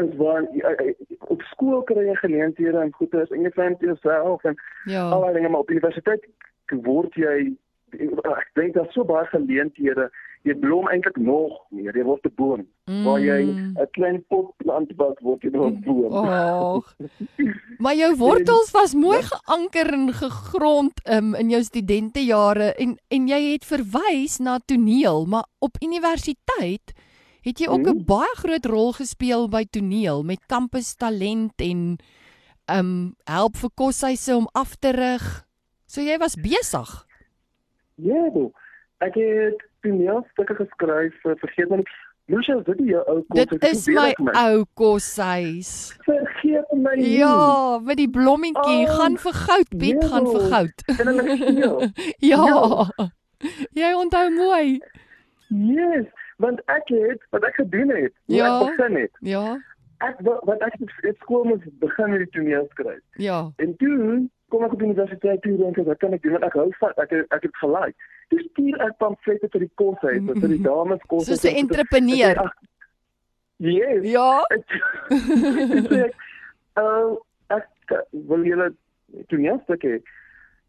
is 0.00 0.16
waar 0.16 0.42
jy- 0.52 0.76
jy- 0.84 1.16
op 1.28 1.42
skool 1.42 1.82
kry 1.82 2.06
jy 2.06 2.14
geleenthede 2.14 2.78
en 2.80 2.92
goeders 2.92 3.30
en 3.30 3.42
jy 3.42 3.50
vind 3.50 3.80
jouself 3.80 4.44
en 4.44 4.56
Ja. 4.86 5.08
al 5.10 5.32
dinge 5.32 5.48
maar 5.48 5.60
op 5.60 5.70
universiteit 5.70 6.24
word 6.82 7.14
jy 7.14 7.52
ek 7.92 8.46
dink 8.54 8.74
daar's 8.74 8.92
so 8.94 9.04
baie 9.04 9.26
geleenthede 9.26 10.10
jy 10.42 10.54
blom 10.58 10.88
eintlik 10.88 11.16
nog 11.16 11.52
meer 11.70 11.94
jy 11.96 12.02
word 12.04 12.24
'n 12.26 12.32
boom 12.36 12.66
mm. 12.88 13.04
waar 13.04 13.20
jy. 13.20 13.42
'n 13.44 13.86
klein 13.92 14.24
pot 14.28 14.56
plant 14.56 14.90
wat 14.96 15.20
word 15.20 15.42
jy 15.42 15.50
nog 15.50 15.66
'n 15.70 15.82
boom 15.84 16.12
Ag. 16.12 16.96
Maar 17.82 17.94
jou 17.94 18.16
wortels 18.16 18.70
was 18.70 18.94
mooi 18.94 19.20
geanker 19.22 19.92
en 19.92 20.12
gegrond 20.12 20.92
um, 21.08 21.34
in 21.34 21.50
jou 21.50 21.62
studentejare 21.62 22.74
en 22.74 22.96
en 23.08 23.28
jy 23.28 23.52
het 23.52 23.64
verwys 23.64 24.38
na 24.38 24.58
toneel, 24.64 25.26
maar 25.26 25.44
op 25.58 25.76
universiteit 25.82 26.92
het 27.42 27.58
jy 27.58 27.66
ook 27.68 27.86
'n 27.86 27.96
Mhm. 27.96 28.04
baie 28.06 28.34
groot 28.36 28.64
rol 28.66 28.92
gespeel 28.92 29.48
by 29.48 29.64
toneel 29.70 30.22
met 30.22 30.38
kampus 30.46 30.94
talent 30.94 31.52
en 31.60 31.98
um 32.70 33.14
help 33.24 33.56
vir 33.56 33.70
koshuise 33.74 34.36
om 34.36 34.48
af 34.52 34.76
te 34.76 34.90
rig. 34.90 35.44
So 35.86 36.00
jy 36.00 36.18
was 36.18 36.36
besig. 36.36 37.06
ja 37.96 38.30
bo 38.30 38.52
ek 39.00 39.14
het 39.14 39.58
toneelstukke 39.82 40.54
geskryf 40.54 41.12
vir 41.22 41.36
vergeet 41.36 41.68
my 41.70 41.82
jy 42.26 42.62
dit 42.64 42.78
jou 42.88 43.02
ou 43.08 43.22
kos? 43.28 43.46
Dit 43.46 43.64
is 43.64 43.86
my 43.88 44.14
ou 44.34 44.64
koshuis. 44.74 45.96
Vergeet 46.04 46.72
my 46.72 46.94
nie. 46.96 47.18
Ja, 47.18 47.78
met 47.78 47.96
die 47.96 48.08
blommetjie, 48.08 48.86
Oh, 48.86 48.94
gaan 48.96 49.16
vir 49.18 49.32
goud, 49.32 49.68
Piet, 49.78 50.04
gaan 50.04 50.26
vir 50.26 50.40
goud. 50.40 50.82
En 51.00 51.06
hulle 51.06 51.36
steel. 51.36 51.90
Ja. 52.30 52.88
Jy 53.74 53.92
onthou 53.94 54.30
mooi. 54.30 54.80
Yes, 55.48 56.06
want 56.42 56.60
ek 56.74 56.88
het 56.90 57.22
wat 57.30 57.44
ek 57.48 57.54
gedoen 57.60 57.90
het, 57.94 58.12
hoe 58.26 58.36
Ja. 58.36 58.50
ek 58.60 58.76
begin 58.76 58.96
het. 59.00 59.14
Ja. 59.20 59.44
Ek 60.02 60.16
wa- 60.26 60.40
wat 60.48 60.62
ek 60.66 60.74
het 61.06 61.16
skool 61.22 61.44
moes 61.44 61.62
begin 61.78 62.10
met 62.10 62.18
die 62.24 62.30
toneel 62.34 62.66
skryf. 62.70 63.02
Ja. 63.16 63.50
En 63.62 63.76
toe 63.76 64.28
kom 64.50 64.64
ek 64.66 64.72
op 64.72 64.78
die 64.80 64.88
universiteit 64.88 65.42
toe 65.42 65.56
dink 65.56 65.78
ek 65.78 65.86
wat 65.86 65.98
kan 66.02 66.12
ek 66.12 66.22
doen 66.22 66.32
want 66.32 66.44
ek 66.44 66.56
hou 66.58 66.66
van 66.80 66.92
ek 67.04 67.12
ek 67.30 67.42
het 67.46 67.56
gelike. 67.62 67.94
Dis 68.32 68.46
stuur 68.50 68.80
ek 68.88 68.96
pamflette 68.98 69.48
vir 69.52 69.60
die 69.60 69.70
koshuis, 69.74 70.22
vir 70.40 70.48
die 70.48 70.62
dames 70.64 71.00
koshuis. 71.06 71.40
Soos 71.40 71.44
'n 71.52 71.56
entrepreneur. 71.62 72.36
Yes. 73.62 74.02
Ja. 74.10 74.42
Ek 74.50 74.64
sê 75.86 76.10
uh, 76.80 77.14
ek 77.52 77.68
wil 78.28 78.42
julle 78.48 78.72
toneelstuk 79.28 79.84
hê. 79.86 80.00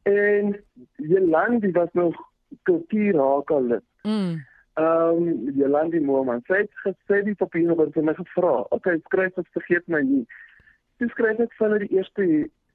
En 0.05 0.51
Jolandi 1.01 1.71
was 1.71 1.89
nog 1.93 2.13
kultuurhakel 2.67 3.63
lid. 3.71 3.83
Mm. 4.03 4.43
Ehm 4.73 5.17
um, 5.27 5.51
Jolandi 5.57 5.99
Moorman 6.01 6.41
sy 6.47 6.63
het 6.63 6.71
gesê 6.85 7.21
die 7.27 7.35
papier 7.37 7.75
wat 7.77 7.93
sy 7.93 8.01
my 8.01 8.15
gevra. 8.17 8.55
Okay, 8.73 8.97
skryf 9.05 9.37
ek 9.37 9.49
vergeet 9.57 9.87
my 9.87 10.01
nie. 10.01 10.23
Toe 10.97 11.09
skryf 11.13 11.39
ek 11.45 11.53
van 11.59 11.77
die 11.83 11.91
eerste 11.93 12.25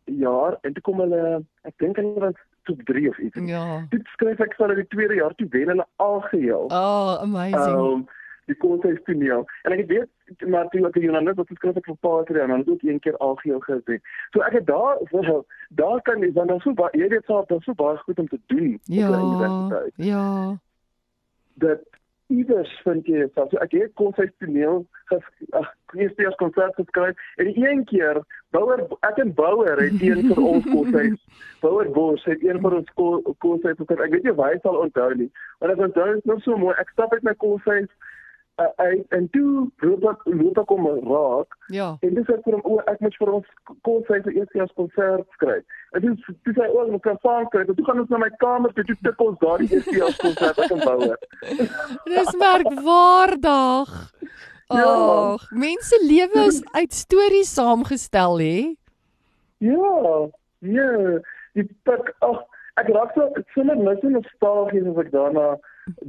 jaar 0.04 0.58
en 0.62 0.72
toe 0.76 0.82
kom 0.86 1.00
hulle 1.02 1.40
ek 1.68 1.74
dink 1.82 1.96
hulle 1.98 2.20
was 2.22 2.38
top 2.68 2.84
3 2.86 3.08
of 3.10 3.18
iets. 3.18 3.40
Ja. 3.50 3.64
Toe 3.90 4.00
skryf 4.14 4.40
ek 4.46 4.54
van 4.60 4.74
die 4.78 4.86
tweede 4.94 5.18
jaar 5.18 5.34
toe 5.40 5.48
wen 5.50 5.72
hulle 5.74 5.86
algeheel. 5.96 6.70
Oh, 6.70 7.18
amazing. 7.24 7.66
Ehm 7.74 8.06
die 8.48 8.56
konsep 8.56 9.02
toneel. 9.04 9.42
En 9.68 9.74
ek 9.76 9.86
weet 9.90 10.44
maar 10.48 10.68
toe 10.72 10.80
ek 10.88 10.94
journalist 11.02 11.36
wat 11.40 11.50
geskryf 11.52 11.76
het 11.78 11.88
vir 11.88 11.98
Patria 12.04 12.46
en 12.46 12.54
dan 12.54 12.62
ook 12.66 12.82
een 12.86 13.00
keer 13.04 13.16
algeheel 13.24 13.60
gesê. 13.66 13.98
So 14.32 14.40
ek 14.46 14.56
het 14.60 14.66
daar 14.70 14.96
so 15.10 15.42
daar 15.80 16.00
kan 16.06 16.22
jy 16.24 16.30
dan 16.36 16.54
so 16.64 16.72
baie 16.78 16.96
jy 16.96 17.10
weet 17.12 17.28
so 17.28 17.42
dat 17.48 17.62
so 17.66 17.74
baie 17.76 18.00
goed 18.06 18.18
om 18.24 18.28
te 18.28 18.40
doen 18.46 18.74
op 18.74 18.88
die 18.88 19.00
Ja. 19.02 19.10
universiteit. 19.20 19.92
Ja. 19.96 20.24
Dat 21.62 21.84
iewers 22.28 22.72
vind 22.84 23.06
jy 23.08 23.22
jouself. 23.22 23.48
So 23.50 23.60
ek 23.64 23.72
het 23.72 23.94
konsep 23.96 24.34
toneel 24.42 24.82
ges- 25.08 25.30
ag 25.56 25.70
eerste 25.96 26.22
eers 26.26 26.36
konsert 26.40 26.74
geskryf 26.76 27.16
en 27.40 27.52
een 27.56 27.84
keer 27.88 28.20
Bouwer 28.52 28.84
ek 29.08 29.22
en 29.24 29.32
Bouwer 29.34 29.80
het 29.80 30.02
een 30.04 30.26
vir 30.28 30.42
ons 30.44 30.68
konsep 30.68 31.16
Bouwer 31.62 31.88
Bos 31.96 32.24
het 32.28 32.44
een 32.44 32.60
vir 32.60 32.76
ons 32.82 32.92
ko- 33.00 33.34
konsep 33.44 33.80
geskryf. 33.80 34.04
Ek 34.04 34.12
weet 34.16 34.28
nie 34.28 34.36
waar 34.36 34.52
hy 34.52 34.60
sal 34.62 34.76
onthou 34.84 35.08
nie. 35.14 35.30
Maar 35.60 35.74
ek 35.76 35.84
onthou 35.88 36.12
dit 36.14 36.28
nog 36.28 36.42
so 36.44 36.56
mooi. 36.60 36.76
Ek 36.76 36.92
stap 36.92 37.12
uit 37.16 37.24
my 37.24 37.34
konsep 37.40 37.88
uh, 37.88 38.17
uit 38.58 39.06
en 39.16 39.28
toe 39.34 39.68
loop 39.86 40.04
ek 40.10 40.22
loop 40.26 40.58
ek 40.62 40.70
om 40.74 40.86
raak 41.10 41.56
Ja. 41.74 41.88
en 42.02 42.14
dis 42.14 42.28
ek 42.34 42.42
vir 42.44 42.56
hom 42.58 42.62
o 42.64 42.78
ek 42.92 43.00
moet 43.04 43.16
vir 43.20 43.32
ons 43.38 43.46
konsep 43.86 44.24
vir 44.26 44.32
eerste 44.40 44.58
eers 44.58 44.72
konsert 44.74 45.26
skryf. 45.36 45.64
En 45.96 46.00
dis 46.04 46.26
dis 46.48 46.56
hy 46.58 46.68
oor 46.74 46.90
my 46.92 46.98
kan. 47.52 47.68
En 47.68 47.74
Toe 47.74 47.84
gaan 47.86 48.00
ons 48.02 48.10
na 48.10 48.18
my 48.24 48.30
kamer 48.42 48.72
toe 48.74 48.84
toe 48.84 48.96
tik 49.02 49.20
ons 49.26 49.38
daardie 49.44 49.70
eerste 49.72 49.94
eers 49.96 50.16
konsert 50.24 50.58
ek 50.58 50.74
en 50.76 50.82
Bouwer. 50.84 51.18
Dis 52.12 52.34
merkwaardig. 52.42 53.94
Ja. 54.68 54.84
Ag, 54.84 55.46
mense 55.50 55.96
lewe 56.04 56.44
is 56.48 56.60
uit 56.74 56.92
stories 56.92 57.54
saamgestel, 57.54 58.38
hè? 58.38 58.74
Ja, 59.64 60.28
ja, 60.60 60.90
die 61.56 61.64
pik 61.88 62.10
ag 62.20 62.42
ek 62.78 62.90
raak 62.94 63.14
so 63.16 63.24
sommer 63.54 63.78
net 63.80 64.02
so 64.04 64.12
nostalgies 64.12 64.84
as 64.92 65.00
ek 65.06 65.08
daarna 65.14 65.46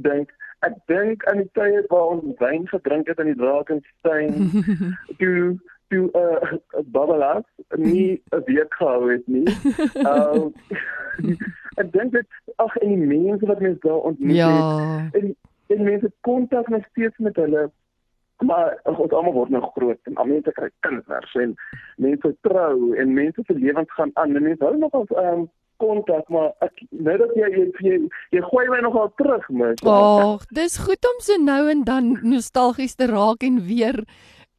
dink. 0.04 0.28
Ek 0.66 0.74
dink 0.86 1.24
aan 1.30 1.36
die 1.40 1.50
tye 1.56 1.84
waar 1.88 2.08
ons 2.16 2.36
wyn 2.38 2.66
gedrink 2.68 3.06
het 3.08 3.18
in 3.18 3.30
die 3.32 3.38
Drakensberg 3.40 4.34
toe 5.18 5.58
toe 5.90 6.06
uh 6.14 6.52
Babbelas 6.94 7.44
nie 7.76 8.22
'n 8.36 8.42
week 8.46 8.74
gehou 8.78 9.10
het 9.10 9.26
nie. 9.26 9.46
Um 10.06 10.52
ek 11.80 11.92
dink 11.92 12.12
dit 12.12 12.26
ag 12.56 12.76
en 12.76 12.88
die 12.88 13.06
mense 13.06 13.46
wat 13.46 13.60
mense 13.60 13.80
daar 13.80 14.04
ontmoet 14.10 14.36
Ja. 14.36 14.50
het 15.12 15.14
en 15.22 15.36
en 15.70 15.82
mense 15.84 16.12
kontak 16.20 16.68
nog 16.68 16.84
steeds 16.90 17.18
met 17.18 17.36
hulle 17.36 17.70
maar 18.40 18.78
ons 18.84 19.12
almal 19.12 19.32
word 19.32 19.50
nou 19.50 19.62
groot 19.74 19.98
en 20.08 20.14
almal 20.16 20.34
mense 20.34 20.52
kry 20.52 20.68
kinders 20.80 21.34
en 21.34 21.54
mense 21.96 22.36
trou 22.40 22.94
en 22.96 23.12
mense 23.14 23.42
se 23.46 23.54
lewens 23.54 23.92
gaan 23.92 24.10
aan 24.14 24.36
en 24.36 24.42
mense 24.42 24.64
hou 24.64 24.76
nog 24.78 24.92
ons 24.92 25.10
ehm 25.10 25.44
kontak 25.80 26.28
maar 26.32 26.52
ek 26.64 26.82
nou 26.90 27.16
dat 27.20 27.32
jy 27.38 27.48
jy 27.54 27.64
jy, 27.86 27.96
jy 28.36 28.42
gooi 28.48 28.66
my 28.72 28.80
nogal 28.84 29.08
terug 29.20 29.46
mens. 29.48 29.82
Ag, 29.84 30.44
dis 30.54 30.76
goed 30.84 31.08
om 31.12 31.22
so 31.24 31.38
nou 31.40 31.62
en 31.72 31.84
dan 31.88 32.12
nostalgies 32.22 32.96
te 32.98 33.08
raak 33.10 33.46
en 33.46 33.62
weer 33.66 34.04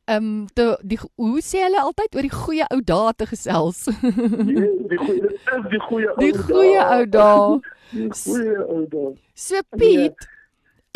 ehm 0.09 0.17
um, 0.17 0.33
te 0.57 0.65
die 0.83 0.99
hoe 0.99 1.43
sê 1.45 1.61
hulle 1.67 1.79
altyd 1.81 2.17
oor 2.17 2.27
die 2.27 2.33
goeie 2.33 2.67
ou 2.73 2.81
dae 2.91 3.13
te 3.15 3.29
gesels. 3.29 3.85
Ja, 3.87 4.67
die 4.91 4.99
goeie 5.05 5.21
dit 5.21 5.55
is 5.57 5.69
die 5.75 5.83
goeie 5.87 6.11
ou 6.11 6.19
Die 6.25 6.33
goeie 6.49 6.83
ou 6.97 7.05
dae. 7.17 7.61
Die 7.91 8.07
goeie 8.15 8.59
ou 8.71 8.83
dae. 8.91 9.15
So 9.35 9.59
Piet, 9.77 10.27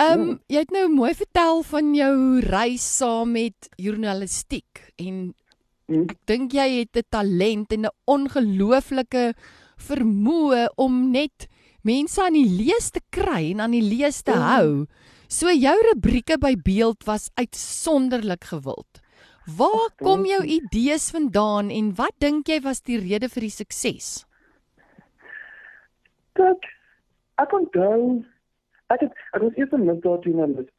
ehm 0.01 0.27
um, 0.27 0.36
jy 0.51 0.65
het 0.65 0.75
nou 0.75 0.86
mooi 0.91 1.13
vertel 1.15 1.63
van 1.72 1.96
jou 1.96 2.13
reis 2.50 2.86
saam 2.98 3.36
met 3.36 3.74
journalistiek 3.77 4.86
en 5.00 5.34
Hm, 5.86 6.08
ek 6.10 6.17
dink 6.29 6.55
jy 6.58 6.67
het 6.82 6.98
'n 6.98 7.10
talent 7.13 7.72
en 7.75 7.86
'n 7.86 7.96
ongelooflike 8.10 9.34
vermoë 9.77 10.67
om 10.77 11.12
net 11.12 11.48
mense 11.84 12.22
aan 12.22 12.34
die 12.34 12.50
lees 12.50 12.91
te 12.91 13.01
kry 13.12 13.51
en 13.51 13.60
aan 13.62 13.72
die 13.72 13.82
lees 13.86 14.22
te 14.24 14.32
Ja. 14.32 14.58
hou. 14.58 14.86
So 15.27 15.48
jou 15.50 15.75
rubrieke 15.94 16.38
by 16.39 16.55
Beeld 16.55 17.03
was 17.05 17.29
uitsonderlik 17.36 18.44
gewild. 18.44 19.01
Waar 19.58 19.89
kom 19.98 20.25
jou 20.25 20.44
idees 20.44 21.12
vandaan 21.12 21.70
en 21.70 21.94
wat 21.96 22.13
dink 22.20 22.48
jy 22.48 22.60
was 22.63 22.82
die 22.82 22.98
rede 22.98 23.29
vir 23.29 23.41
die 23.41 23.50
sukses? 23.50 24.25
Kyk, 26.36 26.65
ek 27.41 27.53
onthou 27.53 28.24
ek 28.94 29.01
het 29.01 29.13
ek 29.34 29.41
was 29.41 29.53
eers 29.58 29.72
'n 29.74 29.86
misdaadjoernalis. 29.86 30.70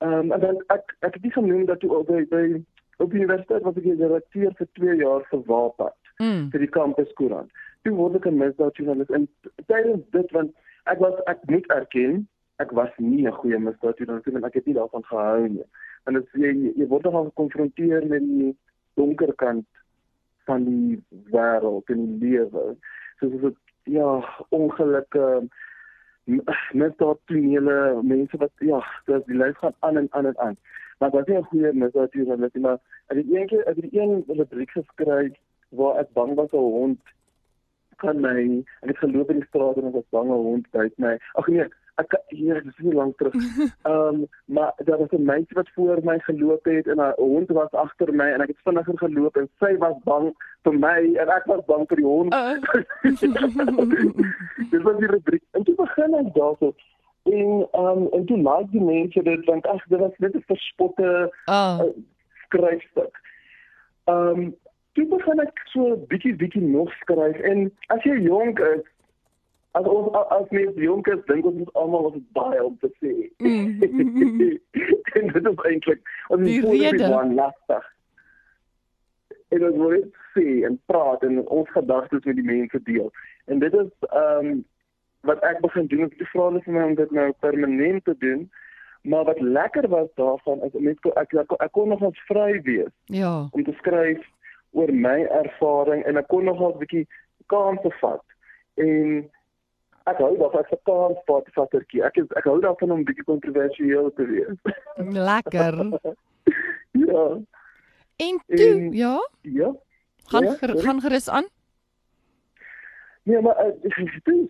Ehm 0.00 0.12
um, 0.12 0.32
en 0.32 0.40
dan 0.40 0.56
ek 0.70 0.84
ek 1.02 1.14
het 1.14 1.22
nie 1.22 1.32
genoem 1.32 1.66
dat 1.66 1.80
toe 1.80 2.04
by 2.04 2.24
by 2.30 2.62
op 2.98 3.10
die 3.10 3.20
universiteit 3.20 3.62
was 3.62 3.76
ek 3.76 3.82
die 3.82 3.96
redakteur 3.96 4.52
vir 4.58 4.68
2 4.78 4.96
jaar 4.96 5.24
vir 5.30 5.42
Waapad 5.46 5.96
Mm. 6.20 6.50
vir 6.52 6.60
die 6.60 6.68
kampuskoerant. 6.68 7.50
Toe 7.82 7.94
word 7.96 8.14
ek 8.14 8.26
'n 8.26 8.36
misdaadjoernalis 8.36 9.10
en 9.16 9.28
tydens 9.66 10.04
dit 10.10 10.30
want 10.36 10.50
ek 10.86 10.98
was 10.98 11.16
ek 11.26 11.38
moet 11.48 11.66
erken 11.70 12.26
ek 12.60 12.72
was 12.76 12.90
nie 12.98 13.26
'n 13.26 13.32
goeie 13.32 13.58
misdaadjoernalis 13.58 14.26
en 14.26 14.44
ek 14.44 14.54
het 14.54 14.66
nie 14.66 14.74
daarvan 14.74 15.04
gehou 15.04 15.48
nie. 15.48 15.64
Want 16.04 16.16
dit 16.16 16.26
is- 16.26 16.40
jy 16.42 16.72
jy 16.76 16.86
word 16.86 17.04
nogal 17.04 17.24
gekonfronteer 17.24 18.06
met 18.06 18.20
die 18.20 18.56
donker 18.96 19.32
kant 19.34 19.66
van 20.46 20.64
die 20.64 21.02
wêreld 21.32 21.88
en 21.90 22.18
die 22.18 22.28
lewe. 22.28 22.76
Soos 23.20 23.40
dit 23.40 23.56
ja, 23.84 24.24
ongelukke 24.50 25.48
misdaadtonele, 26.72 28.02
mense 28.02 28.36
wat 28.36 28.52
ja, 28.58 28.80
dis 29.06 29.24
die 29.26 29.36
lewe 29.36 29.54
gaan 29.54 29.74
aan 29.80 29.96
en 29.96 30.08
aan 30.10 30.26
en 30.26 30.38
aan. 30.38 30.56
Maar 30.98 31.08
ek 31.08 31.14
was 31.14 31.26
nie 31.26 31.36
'n 31.38 31.48
goeie 31.50 31.72
misdaadjoernalis 31.72 32.52
nie, 32.52 32.62
maar 32.62 32.78
ek 33.08 33.16
het 33.16 33.26
eendag 33.26 33.66
ek 33.66 33.76
het 33.76 33.94
een 33.94 34.24
rubriek 34.26 34.70
geskryf 34.70 35.32
waar 35.70 35.98
ek 35.98 36.12
bang 36.12 36.34
was 36.34 36.52
'n 36.52 36.56
hond 36.56 37.00
kan 38.02 38.20
my 38.20 38.40
ek 38.82 38.92
het 38.92 39.04
geloop 39.04 39.30
in 39.30 39.40
die 39.42 39.48
straat 39.48 39.78
en 39.80 39.90
ek 39.90 39.98
was 40.00 40.10
bang 40.16 40.28
'n 40.28 40.42
hond 40.48 40.66
byt 40.76 40.98
my. 40.98 41.14
Ag 41.40 41.48
nee, 41.48 41.68
ek 42.00 42.14
hier 42.28 42.60
dis 42.64 42.78
nie 42.84 42.94
lank 42.96 43.16
terug. 43.18 43.34
Ehm 43.90 44.20
um, 44.20 44.26
maar 44.44 44.72
daar 44.84 44.98
was 44.98 45.12
'n 45.16 45.24
meisie 45.24 45.56
wat 45.58 45.70
voor 45.74 45.98
my 46.04 46.18
geloop 46.18 46.64
het 46.64 46.86
en 46.86 47.00
'n 47.00 47.12
hond 47.16 47.48
was 47.48 47.72
agter 47.72 48.14
my 48.14 48.28
en 48.32 48.40
ek 48.40 48.52
het 48.54 48.64
vinniger 48.64 48.98
geloop 48.98 49.36
en 49.36 49.48
sy 49.58 49.76
was 49.76 49.98
bang 50.04 50.32
vir 50.62 50.78
my 50.86 51.00
en 51.24 51.28
ek 51.28 51.44
was 51.52 51.64
bang 51.66 51.84
vir 51.88 51.96
die 51.96 52.10
hond. 52.12 52.34
Uh. 52.40 52.56
Dis 54.70 54.82
was 54.82 54.96
die 54.98 55.06
rubriek. 55.06 55.42
En 55.50 55.62
toe 55.64 55.74
begin 55.74 56.14
ek 56.14 56.34
daarso 56.34 56.74
en 57.22 57.68
ehm 57.72 57.86
um, 57.86 58.08
en 58.12 58.26
toe 58.26 58.36
like 58.36 58.70
die 58.70 58.80
mense 58.80 59.22
dit 59.22 59.44
want 59.44 59.66
ag 59.66 59.84
dit 59.86 59.98
was 59.98 60.18
net 60.18 60.34
'n 60.34 60.42
verspotte 60.46 61.32
Ah, 61.44 61.80
skryfstuk. 62.44 63.20
Ehm 64.04 64.40
um, 64.40 64.56
toe 64.92 65.06
begin 65.06 65.42
ek 65.44 65.60
so 65.72 65.96
bietjie 66.10 66.34
bietjie 66.40 66.62
nog 66.62 66.92
skryf 67.02 67.38
en 67.50 67.68
as 67.94 68.06
jy 68.08 68.16
jonk 68.26 68.62
is 68.72 68.86
as 69.78 69.86
ons 69.86 70.10
as 70.36 70.50
mens 70.50 70.78
jonk 70.82 71.06
is 71.14 71.22
dink 71.28 71.46
ons 71.46 71.58
moet 71.62 71.74
almal 71.82 72.08
wat 72.08 72.18
baie 72.34 72.64
om 72.64 72.76
te 72.82 72.90
sê. 72.98 73.12
Mm. 73.38 73.78
en 75.20 75.32
dit 75.34 75.46
is 75.52 75.62
eintlik 75.70 76.12
ons 76.28 76.42
Die 76.46 76.58
is 76.58 76.96
die 76.98 77.34
lastig. 77.38 77.86
En 79.50 79.66
ons 79.68 79.78
net 79.84 80.18
sê 80.34 80.46
en 80.66 80.78
praat 80.90 81.22
en 81.26 81.38
ons 81.46 81.70
gedagtes 81.76 82.26
met 82.26 82.38
die 82.38 82.46
mense 82.46 82.82
deel. 82.88 83.12
En 83.46 83.62
dit 83.62 83.78
is 83.84 84.10
ehm 84.10 84.50
um, 84.50 84.58
wat 85.28 85.42
ek 85.44 85.60
begin 85.60 85.86
doen. 85.86 86.06
Ek 86.08 86.28
vra 86.32 86.48
hulle 86.48 86.64
vir 86.64 86.74
my 86.74 86.84
om 86.88 86.98
dit 86.98 87.10
nou 87.12 87.28
permanent 87.44 88.04
te 88.08 88.14
doen. 88.18 88.46
Maar 89.02 89.24
wat 89.24 89.40
lekker 89.40 89.88
was 89.88 90.08
daarvan 90.18 90.62
is 90.66 90.76
mense 90.76 91.14
ek 91.22 91.34
ek, 91.44 91.56
ek 91.56 91.72
kon 91.76 91.88
nog 91.88 92.02
eens 92.02 92.22
vry 92.28 92.60
wees 92.66 92.92
ja. 93.04 93.48
om 93.50 93.64
te 93.64 93.72
skryf 93.78 94.24
oor 94.72 94.92
my 94.92 95.26
ervaring 95.42 96.04
en 96.06 96.16
ek 96.16 96.28
kon 96.28 96.44
nogal 96.44 96.74
'n 96.74 96.78
bietjie 96.78 97.06
kanse 97.46 97.90
vat. 98.00 98.24
En 98.76 99.30
ek 100.06 100.18
hou 100.18 100.36
daarvan 100.38 100.60
ek 100.60 100.68
verkaan 100.68 101.14
spaatvattertjie. 101.22 102.02
Ek 102.04 102.16
is 102.16 102.26
ek 102.36 102.44
hou 102.44 102.60
daarvan 102.60 102.90
om 102.90 103.04
bietjie 103.04 103.24
kontroversieel 103.24 104.12
te 104.14 104.24
wees. 104.26 104.58
Lekker. 105.30 105.74
ja. 107.06 107.24
En 108.16 108.36
toe, 108.46 108.70
En- 108.74 108.92
ja, 108.92 109.18
Ja. 109.42 109.72
gaan 110.30 110.44
Ja, 110.44 110.52
ger, 110.54 110.78
gaan 110.78 111.00
gerus 111.00 111.28
aan. 111.28 111.46
Nee, 113.22 113.40
maar 113.40 113.66
uh, 113.66 113.72
toe 114.24 114.46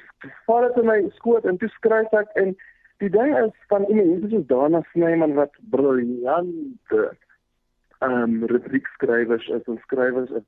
val 0.46 0.60
dit 0.68 0.76
in 0.76 0.86
my 0.86 1.00
skoot 1.14 1.44
en 1.44 1.56
toe 1.58 1.68
skryf 1.68 2.12
ek 2.12 2.28
en 2.34 2.56
die 3.02 3.10
ding 3.10 3.32
is 3.38 3.50
van 3.68 3.84
iemand 3.90 4.30
soos 4.30 4.46
Dana 4.46 4.80
Snyman 4.92 5.34
wat 5.34 5.50
briljante 5.70 7.00
ehm 7.08 7.28
um, 8.00 8.44
rubriekskrywers 8.44 9.48
is 9.48 9.66
en 9.66 9.78
skrywers 9.82 10.30
is. 10.30 10.46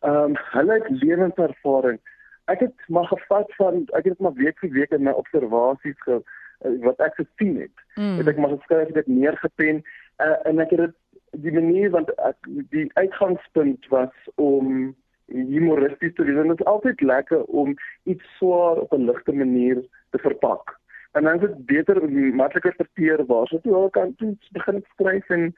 Ehm 0.00 0.16
um, 0.16 0.36
hulle 0.52 0.72
het 0.72 0.90
lewenservaring. 1.02 2.00
Ek 2.44 2.60
het 2.60 2.74
maar 2.86 3.06
gevat 3.06 3.54
van 3.54 3.86
ek 3.98 4.04
het 4.04 4.18
maar 4.18 4.32
week 4.32 4.58
vir 4.58 4.70
week 4.70 4.90
in 4.90 5.02
my 5.02 5.10
observasies 5.10 5.98
ge, 6.04 6.20
uh, 6.64 6.76
wat 6.84 7.00
ek 7.00 7.14
gesien 7.14 7.56
het. 7.60 7.84
Mm. 7.94 8.16
Het 8.20 8.28
ek 8.28 8.38
maar 8.38 8.54
geskryf, 8.58 8.86
het 8.92 9.02
ek 9.02 9.10
neergepen 9.10 9.82
uh, 10.22 10.36
en 10.44 10.60
ek 10.60 10.70
het 10.70 10.84
dit 10.84 10.96
die 11.42 11.52
manier 11.52 11.90
want 11.90 12.12
ek, 12.24 12.36
die 12.70 12.86
uitgangspunt 12.94 13.88
was 13.92 14.30
om 14.34 14.94
humoristies 15.26 16.14
te 16.14 16.24
wees 16.24 16.38
en 16.38 16.52
dit 16.52 16.60
is 16.60 16.70
altyd 16.70 17.00
lekker 17.00 17.42
om 17.44 17.74
iets 18.04 18.24
swaar 18.38 18.78
op 18.84 18.92
'n 18.92 19.08
ligte 19.10 19.32
manier 19.32 19.82
te 20.10 20.18
verpak. 20.18 20.78
En 21.12 21.24
dan 21.24 21.34
is 21.34 21.40
dit 21.40 21.66
beter 21.66 22.08
makliker 22.34 22.74
verteerbaar. 22.76 23.46
So 23.46 23.58
toe 23.60 23.74
al 23.74 23.90
kan 23.90 24.14
toe 24.16 24.36
begin 24.52 24.76
ek 24.76 24.86
skryf 24.92 25.28
en 25.28 25.54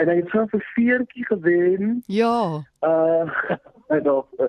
en 0.00 0.08
ek 0.08 0.22
het 0.22 0.30
self 0.32 0.52
'n 0.54 0.64
veertjie 0.74 1.26
gewen. 1.26 2.02
Ja. 2.06 2.64
Uh 2.80 3.28
en 3.94 4.06
uh, 4.06 4.46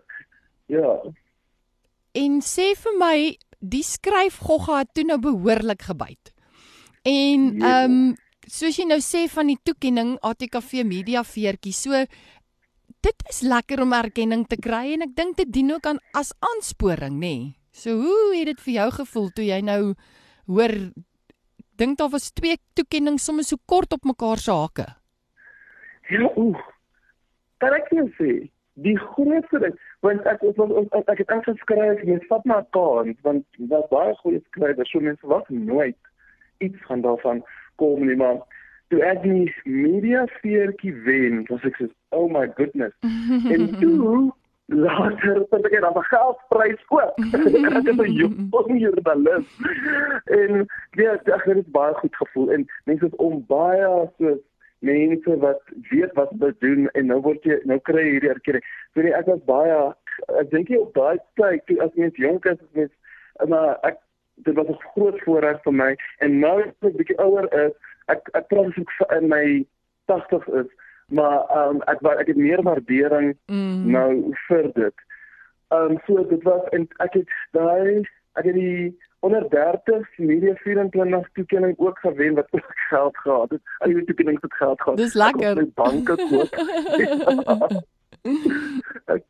ja. 0.65 1.01
En 2.13 2.41
sê 2.41 2.73
vir 2.77 2.97
my, 3.00 3.38
die 3.59 3.83
skryfgogga 3.83 4.77
het 4.83 4.93
toe 4.93 5.03
nou 5.03 5.19
behoorlik 5.19 5.81
gebyt. 5.81 6.33
En 7.03 7.57
Ja. 7.57 7.83
ehm 7.83 7.91
um, 7.91 8.15
soos 8.47 8.75
jy 8.77 8.85
nou 8.85 9.00
sê 9.00 9.27
van 9.31 9.47
die 9.47 9.59
toekenning 9.63 10.17
ATKV 10.21 10.83
Media 10.83 11.23
veertjie, 11.23 11.73
so 11.73 11.91
dit 13.03 13.23
is 13.29 13.41
lekker 13.41 13.81
om 13.81 13.93
erkenning 13.93 14.47
te 14.47 14.55
kry 14.55 14.93
en 14.93 15.01
ek 15.01 15.15
dink 15.15 15.38
dit 15.38 15.51
dien 15.51 15.71
ook 15.73 15.85
aan 15.85 16.00
as 16.13 16.33
aansporing, 16.39 17.19
nê. 17.19 17.19
Nee. 17.19 17.55
So 17.71 17.95
hoe 17.97 18.35
het 18.38 18.45
dit 18.45 18.59
vir 18.62 18.73
jou 18.73 18.89
gevoel 18.91 19.29
toe 19.29 19.45
jy 19.45 19.62
nou 19.62 19.93
hoor 20.45 20.73
dink 21.77 21.97
daar 21.97 22.09
was 22.13 22.31
twee 22.31 22.57
toekennings 22.77 23.25
sommer 23.25 23.43
so 23.43 23.57
kort 23.65 23.93
op 23.93 24.05
mekaar 24.05 24.38
se 24.38 24.51
hake? 24.51 24.85
Ja, 26.10 26.29
oeh. 26.36 26.60
Kan 27.63 27.74
ek 27.74 27.91
nie 27.91 28.10
sê 28.17 28.31
die 28.83 28.98
grootste 28.98 29.60
ding 29.62 29.75
want 30.01 30.25
ek 30.25 30.41
ek, 30.41 30.57
ek, 30.57 30.93
ek, 30.98 31.10
ek 31.13 31.19
het 31.22 31.33
ingeskryf 31.36 32.00
en 32.01 32.24
vat 32.29 32.45
maar 32.50 32.65
kans 32.74 33.19
want 33.22 33.45
daar's 33.69 33.89
baie 33.91 34.15
goeie 34.24 34.41
skrywers 34.48 34.89
so 34.89 35.00
mense 35.00 35.29
wag 35.29 35.45
nooit 35.53 35.98
iets 36.57 36.81
van 36.88 37.03
daarvan 37.05 37.43
kom 37.77 38.01
nie 38.07 38.17
maar 38.17 38.41
toe 38.89 39.03
ek 39.05 39.22
die 39.25 39.45
media 39.65 40.25
veertjie 40.39 40.93
wen 41.05 41.43
was 41.51 41.67
ek 41.69 41.77
so 41.77 41.89
oh 42.13 42.29
my 42.29 42.48
goodness. 42.57 42.93
En 43.50 43.69
toe 43.81 44.31
later 44.65 45.45
het 45.50 45.65
ek 45.65 45.81
dan 45.81 45.98
'n 45.98 46.03
geldprys 46.13 46.83
ook. 46.88 47.17
Ek 47.77 47.88
is 47.89 47.98
'n 47.98 48.12
jong 48.22 48.79
joernalis. 48.79 49.48
En 50.25 50.65
ja 50.91 51.13
ek 51.13 51.43
het 51.43 51.72
baie 51.72 51.93
goed 51.93 52.15
gevoel 52.15 52.51
en 52.51 52.67
mense 52.86 53.05
het 53.05 53.15
om 53.15 53.45
baie 53.48 54.10
so 54.17 54.38
mense 54.83 55.35
wat 55.43 55.61
weet 55.91 56.13
wat 56.19 56.31
hulle 56.35 56.53
doen 56.59 56.87
en 56.93 57.09
nou 57.11 57.19
word 57.25 57.45
jy 57.47 57.59
nou 57.69 57.79
kry 57.89 58.03
jy 58.05 58.15
hierdie 58.15 58.33
erkenning. 58.33 58.65
So 58.93 59.05
nee, 59.05 59.15
ek 59.15 59.29
was 59.31 59.43
baie 59.49 59.77
ek 60.41 60.51
dink 60.51 60.71
jy 60.71 60.81
op 60.83 60.93
daai 60.97 61.17
tyd 61.39 61.65
toe 61.69 61.79
as 61.85 61.95
mens 61.99 62.19
jonk 62.21 62.45
is, 62.51 62.59
as 62.59 62.79
mens 62.79 63.49
maar 63.49 63.77
ek 63.89 63.99
dit 64.45 64.55
was 64.55 64.69
'n 64.69 64.79
groot 64.93 65.19
voorreg 65.25 65.61
vir 65.63 65.73
my 65.73 65.91
en 66.25 66.39
nou 66.39 66.57
as 66.61 66.89
ek 66.89 66.97
bietjie 66.99 67.19
ouer 67.19 67.47
is, 67.65 67.73
ek 68.07 68.29
ek 68.33 68.47
praat 68.51 68.77
ek 68.77 69.21
in 69.21 69.29
my 69.29 69.45
80's 70.11 70.47
is, 70.61 70.69
maar 71.07 71.45
um, 71.57 71.81
ek 71.87 72.03
ek 72.03 72.27
het 72.27 72.37
meer 72.37 72.61
waardering 72.63 73.35
Mm. 73.47 73.91
nou 73.91 74.33
vir 74.47 74.71
dit. 74.73 74.97
Ehm 75.71 75.91
um, 75.91 75.99
so 76.07 76.23
dit 76.27 76.43
was 76.43 76.69
en 76.71 76.87
ek 76.99 77.13
het 77.13 77.29
daai 77.51 78.03
ek 78.35 78.45
het 78.45 78.53
die 78.53 78.97
onder 79.23 79.49
30 79.49 80.07
media 80.17 80.55
24 80.55 81.29
toekenning 81.33 81.73
ook 81.77 81.99
gewen 81.99 82.33
wat 82.35 82.47
ook 82.51 82.71
geld 82.89 83.17
gehad 83.17 83.49
het. 83.49 83.61
Al 83.77 83.93
die 83.93 84.03
toekennings 84.03 84.41
het 84.41 84.53
geld 84.53 84.81
gehad. 84.81 84.97
Dis 84.97 85.15
Ek 85.15 85.21
lekker. 85.23 85.55
my 85.55 85.69
banke 85.73 86.15
koop. 86.29 86.51
ek 89.15 89.23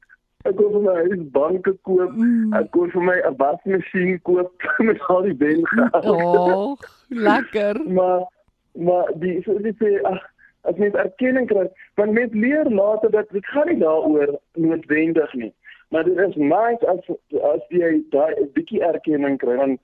ek 0.44 0.56
kon 0.60 0.74
vir 0.76 0.82
my 0.84 0.94
huis 1.06 1.22
banke 1.36 1.72
koop. 1.88 2.12
Mm. 2.18 2.54
Ek 2.60 2.70
kon 2.76 2.90
vir 2.92 3.06
my 3.10 3.18
'n 3.30 3.38
wasmasjien 3.38 4.20
koop 4.28 4.66
met 4.88 5.00
al 5.08 5.22
die 5.30 5.38
wen 5.38 5.68
geld. 5.68 6.06
Oh, 6.06 6.76
lekker. 7.10 7.82
maar 8.00 8.26
maar 8.74 9.12
die 9.22 9.42
so 9.46 9.58
dit 9.62 9.78
sê 9.78 10.00
ag 10.10 10.20
as 10.64 10.76
mens 10.80 10.96
erkenning 10.96 11.48
kry, 11.48 11.68
want 12.00 12.12
mens 12.12 12.34
leer 12.34 12.70
later 12.72 13.12
dat 13.12 13.30
dit 13.30 13.46
gaan 13.46 13.68
nie 13.68 13.80
daaroor 13.80 14.40
noodwendig 14.54 15.34
nie. 15.34 15.54
Maar 15.94 16.08
dit 16.10 16.18
is 16.18 16.36
nice 16.42 16.88
as 16.90 17.10
as 17.54 17.66
jy 17.70 17.90
daai 18.16 18.34
'n 18.42 18.50
bietjie 18.58 18.82
erkenning 18.82 19.38
kry 19.38 19.56
want 19.60 19.80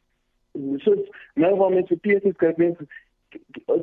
soos 0.83 1.03
nou 1.35 1.53
waar 1.59 1.69
mense 1.75 1.99
teesies 2.01 2.35
kry, 2.41 2.53
mense 2.57 2.87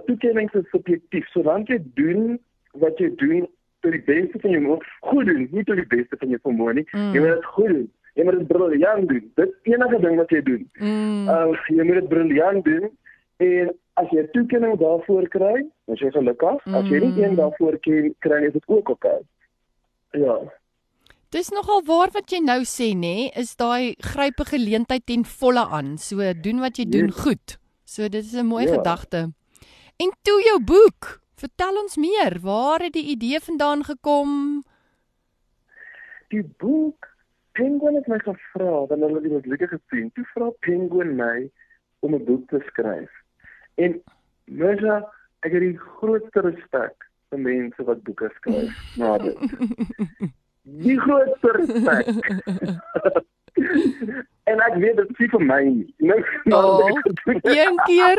toekenning 0.06 0.50
is 0.52 0.66
subjektief. 0.70 1.28
So 1.32 1.42
dan 1.46 1.64
jy 1.70 1.78
doen 1.94 2.38
wat 2.82 2.98
jy 2.98 3.12
doen 3.20 3.46
tot 3.84 3.92
die 3.94 4.02
beste 4.08 4.40
van 4.42 4.50
jou 4.50 4.60
vermoë, 4.62 4.88
goed 5.06 5.26
doen, 5.30 5.48
nie 5.52 5.64
tot 5.68 5.76
die 5.76 5.86
beste 5.86 6.18
van 6.18 6.34
jou 6.34 6.40
vermoë 6.42 6.74
nie. 6.80 6.86
Mm. 6.92 7.12
Jy 7.14 7.20
moet 7.22 7.34
dit 7.36 7.48
goed 7.54 7.72
doen. 7.74 7.86
Jy 8.16 8.24
moet 8.24 8.38
dit 8.38 8.46
briljant 8.48 9.08
doen. 9.08 9.24
Dit 9.34 9.54
enige 9.62 10.00
ding 10.00 10.16
wat 10.16 10.30
jy 10.30 10.42
doen. 10.42 10.68
Mm. 10.80 11.28
Uh, 11.28 11.54
jy 11.68 11.82
moet 11.84 12.00
dit 12.00 12.08
briljant 12.08 12.64
doen 12.64 12.90
en 13.46 13.72
as 14.02 14.10
jy 14.10 14.26
toekenning 14.32 14.78
daarvoor 14.80 15.28
kry, 15.28 15.56
dan 15.86 15.94
is 15.94 16.00
jy 16.00 16.10
gelukkig. 16.10 16.66
As 16.66 16.88
jy 16.90 16.98
nie 17.04 17.12
Mm. 17.14 17.22
een 17.22 17.34
daarvoor 17.36 17.78
ken, 17.86 18.14
kry 18.18 18.42
jy 18.42 18.50
dit 18.52 18.66
ook 18.66 18.88
oké. 18.88 19.18
Ja. 20.10 20.38
Dis 21.36 21.50
nogal 21.52 21.82
waar 21.84 22.08
wat 22.14 22.32
jy 22.32 22.38
nou 22.40 22.62
sê 22.64 22.94
nê, 22.96 23.00
nee, 23.00 23.24
is 23.36 23.50
daai 23.60 23.92
grype 24.00 24.44
geleentheid 24.48 25.02
ten 25.04 25.24
volle 25.28 25.66
aan. 25.78 25.98
So 26.00 26.24
doen 26.32 26.62
wat 26.64 26.78
jy 26.80 26.86
doen 26.88 27.10
Yes. 27.12 27.18
goed. 27.24 27.58
So 27.84 28.08
dit 28.08 28.24
is 28.24 28.32
'n 28.32 28.46
mooi 28.46 28.64
Ja. 28.64 28.72
gedagte. 28.76 29.18
En 29.98 30.10
toe 30.22 30.38
jou 30.44 30.60
boek. 30.64 31.20
Vertel 31.36 31.76
ons 31.82 31.96
meer. 31.96 32.40
Waar 32.40 32.80
het 32.80 32.92
die 32.92 33.10
idee 33.10 33.40
vandaan 33.40 33.84
gekom? 33.84 34.62
Die 36.28 36.42
boek 36.58 37.06
Penguin 37.52 37.94
het 37.94 38.06
my 38.06 38.18
gevra 38.18 38.86
want 38.86 39.00
hulle 39.00 39.14
het 39.14 39.22
die 39.22 39.32
musiek 39.32 39.68
gesien. 39.68 40.10
Toe 40.14 40.24
vra 40.24 40.50
Penguin 40.60 41.16
my 41.16 41.50
om 42.00 42.14
'n 42.14 42.24
boek 42.24 42.48
te 42.48 42.62
skryf. 42.66 43.10
En 43.74 44.02
Mesha, 44.44 45.12
ek 45.40 45.52
het 45.52 45.60
die 45.60 45.78
grootste 45.78 46.40
respek 46.40 47.10
vir 47.28 47.38
mense 47.38 47.84
wat 47.84 48.02
boeke 48.02 48.30
skryf. 48.36 48.72
Na 48.96 49.18
dit. 49.18 49.36
Die 50.66 51.00
grootste 51.00 51.50
respek. 51.52 52.06
en 54.50 54.60
ek 54.60 54.74
weet 54.82 54.96
dit 54.98 55.10
is 55.14 55.30
vir 55.30 55.40
my 55.46 55.60
nie. 55.64 55.94
Nou, 55.98 56.18
Oh, 56.50 56.78
nou 56.82 57.00
gedoen 57.04 57.34
het. 57.34 57.46
Een 57.52 57.76
keer. 57.84 58.18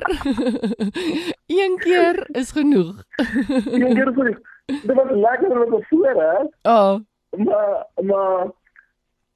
Een 1.60 1.76
keer 1.84 2.28
is 2.32 2.52
genoeg. 2.52 3.04
Een 3.18 3.94
keer 3.96 4.14
vir 4.14 4.40
dit 4.68 4.96
was 4.96 5.12
lekker 5.12 5.64
om 5.64 5.70
te 5.76 5.86
voor 5.90 6.16
hè. 6.22 6.38
Oh. 6.72 6.96
Maar 7.44 7.86
maar 8.04 8.46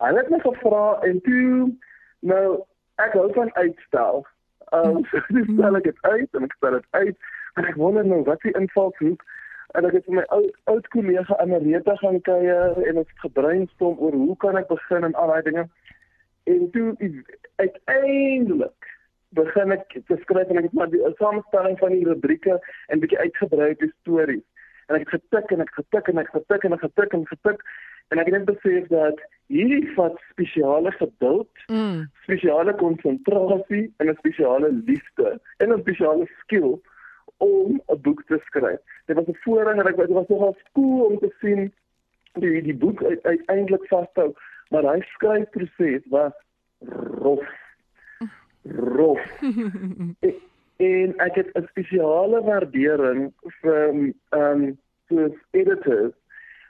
hy 0.03 0.09
het 0.17 0.29
my 0.29 0.39
gevra 0.43 0.85
en 1.07 1.21
toe 1.27 1.75
nou 2.19 2.45
ek 2.95 3.13
hou 3.19 3.33
van 3.33 3.53
uitstel. 3.55 4.25
Um 4.71 5.03
so 5.11 5.17
stel 5.27 5.75
ek 5.79 5.83
dit 5.83 5.97
uit 6.01 6.29
en 6.39 6.43
ek 6.47 6.55
stel 6.57 6.71
dit 6.79 6.87
uit 6.89 7.17
en 7.59 7.63
ek 7.67 7.75
wonder 7.75 8.05
nou 8.07 8.23
wat 8.27 8.41
die 8.47 8.55
invalshoek 8.55 9.21
en 9.73 9.85
ek 9.87 9.93
het 9.97 10.05
vir 10.05 10.17
my 10.19 10.23
ou 10.35 10.43
oud 10.73 10.87
kollega 10.93 11.37
Amareta 11.43 11.95
gaan 12.01 12.21
kuier 12.27 12.77
en 12.87 13.01
ons 13.01 13.07
het 13.07 13.25
gebrainstorm 13.25 13.99
oor 13.99 14.17
hoe 14.17 14.37
kan 14.43 14.59
ek 14.59 14.67
begin 14.67 15.07
en 15.07 15.15
al 15.15 15.31
daai 15.33 15.43
dinge. 15.47 15.67
En 16.51 16.69
toe 16.71 16.87
uiteindelik 17.61 18.89
begin 19.37 19.71
ek 19.71 19.95
te 20.07 20.17
skryf 20.23 20.49
en 20.51 20.59
ek 20.59 20.67
het 20.69 20.77
maar 20.79 20.91
die 20.91 21.03
samestelling 21.19 21.77
van 21.79 21.95
die 21.95 22.07
rubrieke 22.07 22.57
en 22.87 23.03
bietjie 23.03 23.21
uitgebrei 23.21 23.73
die 23.79 23.93
stories. 24.01 24.43
En 24.89 24.97
ek 24.99 25.07
het 25.07 25.21
getik 25.21 25.55
en 25.55 25.63
ek 25.63 25.73
getik 25.77 26.11
en 26.11 26.19
ek 26.19 26.33
getik 26.35 26.67
en 26.67 26.75
ek 26.75 26.85
getik 26.87 27.15
en 27.15 27.27
getik 27.29 27.63
en 28.11 28.19
ek 28.19 28.27
het 28.27 28.35
net 28.35 28.49
besef 28.49 28.89
dat 28.91 29.21
hierdie 29.51 29.87
vat 29.95 30.17
spesiale 30.33 30.91
geduld, 30.91 31.51
Mm. 31.71 32.09
spesiale 32.23 32.73
konsentrasie 32.75 33.93
en 33.99 34.09
'n 34.09 34.17
spesiale 34.19 34.71
liefde 34.85 35.39
en 35.63 35.71
'n 35.71 35.79
spesiale 35.79 36.27
skill 36.41 36.81
om 37.41 37.81
'n 37.87 38.01
boek 38.01 38.23
te 38.27 38.39
skryf. 38.45 38.79
Dit 39.05 39.15
was 39.15 39.27
'n 39.27 39.41
voorreg 39.43 39.77
en 39.77 39.87
ek 39.87 39.97
dit 39.97 40.09
was 40.09 40.27
nogal 40.27 40.55
cool 40.73 41.05
om 41.05 41.19
te 41.19 41.33
sien 41.39 41.73
die 42.33 42.61
die 42.61 42.75
boek 42.75 43.03
uit, 43.03 43.23
uiteindelik 43.23 43.87
vashou, 43.87 44.33
maar 44.69 44.83
hy 44.83 45.01
skryfproses 45.01 46.05
was 46.09 46.33
rof. 47.19 47.49
Rof. 48.63 49.41
en, 50.25 50.35
en 50.77 51.17
ek 51.17 51.35
het 51.35 51.49
'n 51.53 51.67
spesiale 51.69 52.41
waardering 52.41 53.33
vir 53.61 53.87
ehm 53.87 54.11
um, 54.29 54.79
soos 55.07 55.37
editors 55.51 56.15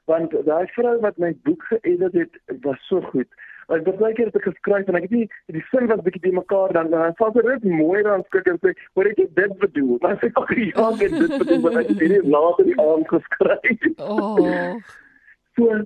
want 0.05 0.33
daai 0.45 0.67
vrou 0.75 0.99
wat 0.99 1.17
my 1.17 1.35
boek 1.43 1.63
geëdit 1.63 2.13
het 2.13 2.61
was 2.61 2.87
so 2.87 3.01
goed 3.01 3.29
Ek 3.71 3.85
het 3.87 3.99
baie 3.99 4.13
keer 4.13 4.31
dit 4.31 4.43
geskryf 4.43 4.87
en 4.87 4.99
ek 4.99 5.07
het 5.07 5.15
nie 5.15 5.27
die 5.55 5.63
sin 5.69 5.87
was 5.91 6.03
bietjie 6.05 6.21
te 6.25 6.33
mekaar 6.35 6.73
dan 6.75 6.91
dan 6.91 7.15
sal 7.19 7.31
dit 7.35 7.47
net 7.47 7.63
mooi 7.63 8.01
dan 8.03 8.23
skik 8.27 8.49
en 8.51 8.59
sê, 8.59 8.73
"Wat 8.93 9.07
het 9.07 9.17
jy 9.17 9.27
dit 9.39 9.57
bedoel?" 9.63 9.97
Dan 9.99 10.17
sê 10.17 10.27
ek, 10.27 10.53
"Ja, 10.59 10.89
ek 10.91 11.01
het 11.05 11.17
dit 11.19 11.37
bedoel, 11.37 11.61
maar 11.61 11.79
ek 11.81 11.87
het 11.87 11.97
dit 11.99 12.25
later 12.25 12.65
die 12.65 12.79
aand 12.79 13.07
geskryf." 13.07 13.81
Oh. 13.97 14.75
so 15.55 15.83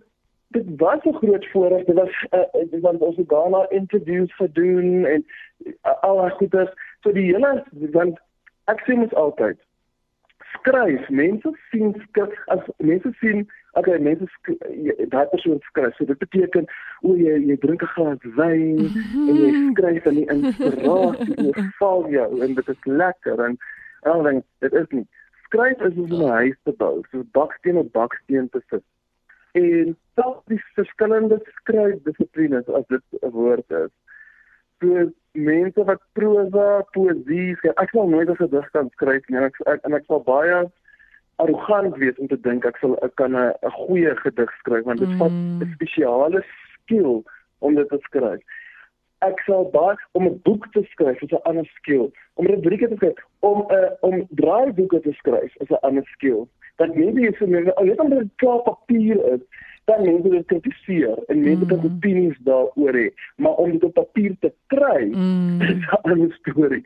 dit 0.56 0.65
was 0.78 1.04
'n 1.04 1.13
groot 1.13 1.45
voorreg. 1.52 1.86
Dit 1.86 1.95
was 1.95 2.26
uh, 2.32 2.82
want 2.82 3.00
ons 3.00 3.17
het 3.17 3.30
daarna 3.30 3.69
interviews 3.69 4.36
gedoen 4.36 5.06
en 5.06 5.26
uh, 5.65 6.02
al 6.02 6.15
daai 6.15 6.32
goeders. 6.32 6.74
So 7.00 7.12
die 7.12 7.34
hele 7.34 7.63
want 7.91 8.19
ek 8.65 8.80
sê 8.86 8.95
mos 8.95 9.13
altyd 9.13 9.58
skryf. 10.65 11.10
Mense 11.10 11.51
sien 11.71 11.93
skryf 12.10 12.34
as 12.47 12.60
mense 12.80 13.12
sien 13.21 13.45
okay, 13.73 13.97
mense 13.97 14.25
daai 15.12 15.25
persoon 15.32 15.60
skryf. 15.69 15.95
So 15.97 16.06
dit 16.06 16.19
beteken 16.19 16.67
o 17.04 17.15
jy 17.19 17.38
jy 17.49 17.58
drink 17.62 17.84
'n 17.84 17.91
glas 17.95 18.23
wyn 18.39 18.82
mm 18.82 18.88
-hmm. 18.88 19.30
en 19.30 19.36
jy 19.43 19.51
skryf 19.71 20.06
en 20.06 20.15
die 20.15 20.30
inspirasie 20.36 21.38
oorval 21.45 22.10
jou 22.10 22.32
en 22.43 22.56
dit 22.56 22.67
is 22.75 22.82
lekker 22.86 23.45
en 23.45 23.58
al 24.01 24.23
dan 24.23 24.43
dit 24.60 24.73
is 24.73 24.89
nie. 24.89 25.08
Skryf 25.45 25.82
is 25.82 25.93
soos 25.95 26.10
'n 26.10 26.30
huis 26.39 26.58
te 26.63 26.73
bou, 26.78 27.04
so 27.12 27.23
baksteen 27.32 27.78
op 27.78 27.91
baksteen 27.91 28.49
te 28.49 28.62
sit. 28.69 28.84
En 29.54 29.97
selfs 30.15 30.45
die 30.45 30.62
verskillende 30.75 31.39
skryfdissiplines 31.60 32.67
as 32.67 32.88
dit 32.88 33.04
'n 33.21 33.30
woord 33.30 33.71
is. 33.71 33.93
So 34.82 35.12
mense 35.32 35.84
wat 35.84 36.02
prosa, 36.14 36.84
poesie, 36.96 37.56
ek 37.76 37.92
sal 37.92 38.10
nooit 38.10 38.30
'n 38.30 38.36
gedig 38.36 38.72
kan 38.72 38.90
skryf 38.96 39.30
nie. 39.30 39.40
Ek, 39.40 39.56
ek 39.68 39.80
en 39.86 39.94
ek 39.94 40.06
sal 40.08 40.24
baie 40.24 40.66
arrogant 41.38 41.98
wees 41.98 42.18
om 42.18 42.28
te 42.28 42.38
dink 42.42 42.66
ek 42.66 42.78
sal 42.78 42.96
ek 43.04 43.16
kan 43.16 43.36
'n 43.36 43.54
'n 43.64 43.72
goeie 43.80 44.16
gedig 44.16 44.52
skryf 44.60 44.86
want 44.86 45.00
dit 45.00 45.10
mm. 45.10 45.18
vat 45.20 45.32
'n 45.32 45.72
spesiale 45.76 46.44
skill 46.74 47.24
om 47.60 47.76
dit 47.76 47.90
te 47.90 48.00
skryf. 48.08 48.42
Ek 49.22 49.40
sal 49.48 49.70
baie 49.72 49.98
om 50.14 50.28
'n 50.28 50.40
boek 50.44 50.72
te 50.72 50.84
skryf 50.92 51.22
is 51.22 51.32
'n 51.32 51.44
ander 51.44 51.66
skill. 51.80 52.12
Om 52.36 52.48
rubrieke 52.48 52.88
te 52.88 52.96
skryf, 52.96 53.20
om 53.40 53.66
'n 53.68 53.76
uh, 53.76 53.92
om 54.02 54.28
draaiboeke 54.30 55.02
te 55.02 55.14
skryf 55.14 55.56
is 55.56 55.70
'n 55.70 55.82
ander 55.82 56.06
skill. 56.16 56.48
Dat 56.76 56.96
maybe 56.96 57.28
is 57.28 57.40
net 57.40 57.76
al 57.76 57.86
net 57.86 58.20
dit 58.20 58.36
klaar 58.36 58.62
papier 58.62 59.22
is 59.34 59.44
dan 59.86 60.02
mense 60.02 60.30
dit 60.30 60.46
kritiseer 60.46 61.18
en 61.28 61.42
mense 61.42 61.66
kan 61.66 61.80
mm. 61.80 61.86
opinies 61.86 62.38
daaroor 62.48 62.96
hê, 62.98 63.10
maar 63.36 63.60
om 63.62 63.72
dit 63.72 63.84
op 63.84 63.94
papier 63.94 64.36
te 64.40 64.54
kry 64.74 65.10
mm. 65.12 65.62
is 65.72 65.84
'n 65.86 66.00
ander 66.02 66.34
storie. 66.40 66.84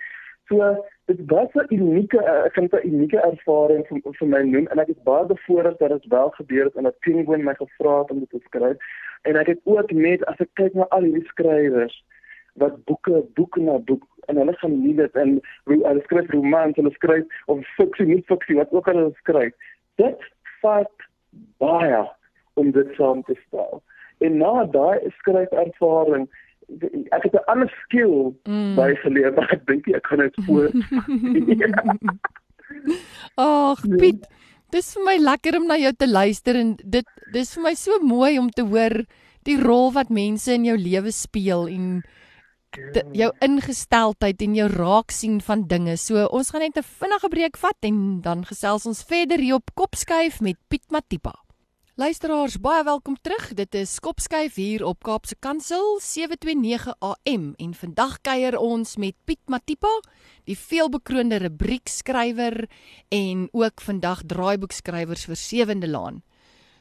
So 0.50 0.86
dit 1.06 1.20
was 1.26 1.54
'n 1.54 1.66
unieke 1.70 2.20
eh, 2.24 2.46
ek 2.46 2.54
vind 2.54 2.74
'n 2.74 2.88
unieke 2.88 3.20
ervaring 3.20 3.88
vir 3.88 4.14
vir 4.20 4.28
my 4.28 4.42
noem 4.42 4.68
en 4.68 4.80
ek 4.80 4.88
is 4.88 5.04
baie 5.04 5.26
bevoorreg 5.26 5.78
dat 5.78 5.90
dit 5.90 6.06
wel 6.16 6.30
gebeur 6.30 6.66
het 6.66 6.76
en 6.76 6.84
dat 6.84 7.00
Penguin 7.00 7.44
my 7.44 7.54
gevra 7.54 8.00
het 8.00 8.12
om 8.12 8.20
dit 8.20 8.30
te 8.30 8.40
skryf 8.44 8.78
en 9.22 9.36
ek 9.36 9.48
het 9.48 9.60
ook 9.64 9.92
net 9.92 10.26
as 10.26 10.40
ek 10.40 10.50
kyk 10.54 10.74
na 10.74 10.86
al 10.90 11.04
hierdie 11.08 11.32
skrywers 11.32 12.04
wat 12.54 12.84
boeke 12.86 13.24
boek 13.34 13.56
na 13.58 13.78
boek 13.78 14.04
en 14.28 14.38
hulle 14.38 14.54
gaan 14.54 14.82
nie 14.84 14.96
dit 14.96 15.16
en 15.16 15.42
hulle 15.64 16.02
skryf 16.04 16.30
romans 16.30 16.76
hulle 16.76 16.92
skryf 16.92 17.26
of 17.46 17.66
fiksie 17.78 18.06
nie 18.06 18.24
fiksie 18.32 18.56
wat 18.56 18.72
ook 18.72 18.88
al 18.88 19.02
hulle 19.02 19.16
skryf 19.24 19.54
dit 20.02 20.28
vat 20.64 21.08
baie 21.62 22.04
om 22.60 22.72
dit 22.76 22.90
saam 22.98 23.24
te 23.28 23.36
stel 23.48 23.84
en 24.26 24.38
na 24.42 24.66
daai 24.74 25.00
skryfervaring 25.20 26.28
ek 27.16 27.24
het 27.24 27.34
'n 27.34 27.48
ander 27.52 27.72
skill 27.84 28.34
mm. 28.46 28.76
by 28.76 28.94
geleer 29.04 29.34
maar 29.34 29.52
ek 29.56 29.66
dink 29.68 29.88
ek 29.88 30.04
kan 30.10 30.20
dit 30.22 30.36
voor. 30.46 30.70
Ag 33.36 33.82
Piet, 33.98 34.28
dis 34.72 34.94
vir 34.94 35.04
my 35.06 35.18
lekker 35.18 35.58
om 35.58 35.66
na 35.68 35.78
jou 35.82 35.94
te 35.94 36.08
luister 36.08 36.56
en 36.56 36.76
dit 36.78 37.08
dis 37.34 37.54
vir 37.56 37.64
my 37.64 37.74
so 37.74 38.00
mooi 38.02 38.38
om 38.40 38.50
te 38.50 38.62
hoor 38.62 39.02
die 39.48 39.58
rol 39.58 39.90
wat 39.96 40.10
mense 40.14 40.54
in 40.54 40.66
jou 40.66 40.78
lewe 40.78 41.12
speel 41.16 41.68
en 41.68 42.04
jou 43.14 43.30
ingesteldheid 43.46 44.42
en 44.46 44.56
jou 44.56 44.68
raak 44.72 45.12
sien 45.12 45.40
van 45.42 45.66
dinge. 45.68 45.98
So 45.98 46.26
ons 46.26 46.50
gaan 46.52 46.62
net 46.62 46.78
'n 46.78 46.84
vinnige 46.84 47.30
breek 47.30 47.58
vat 47.58 47.78
en 47.82 48.22
dan 48.22 48.46
gesels 48.46 48.86
ons 48.86 49.04
verder 49.04 49.40
hier 49.40 49.56
op 49.56 49.72
Kopskuif 49.74 50.42
met 50.42 50.58
Piet 50.68 50.90
Matipa. 50.90 51.34
Luisteraars, 51.96 52.60
baie 52.60 52.84
welkom 52.84 53.18
terug. 53.22 53.54
Dit 53.54 53.76
is 53.76 53.94
Skopskyf 53.94 54.56
hier 54.56 54.86
op 54.86 55.04
Kaapse 55.04 55.36
Kansel 55.40 56.00
729 56.00 56.94
AM 57.00 57.54
en 57.58 57.74
vandag 57.74 58.22
kuier 58.22 58.58
ons 58.58 58.96
met 58.96 59.16
Piet 59.26 59.42
Matipa, 59.48 59.92
die 60.46 60.58
veelbekroonde 60.58 61.36
rubriekskrywer 61.36 62.70
en 63.10 63.50
ook 63.52 63.82
vandag 63.82 64.22
draaiboekskrywers 64.24 65.26
vir 65.26 65.36
Sewende 65.36 65.88
Laan. 65.88 66.24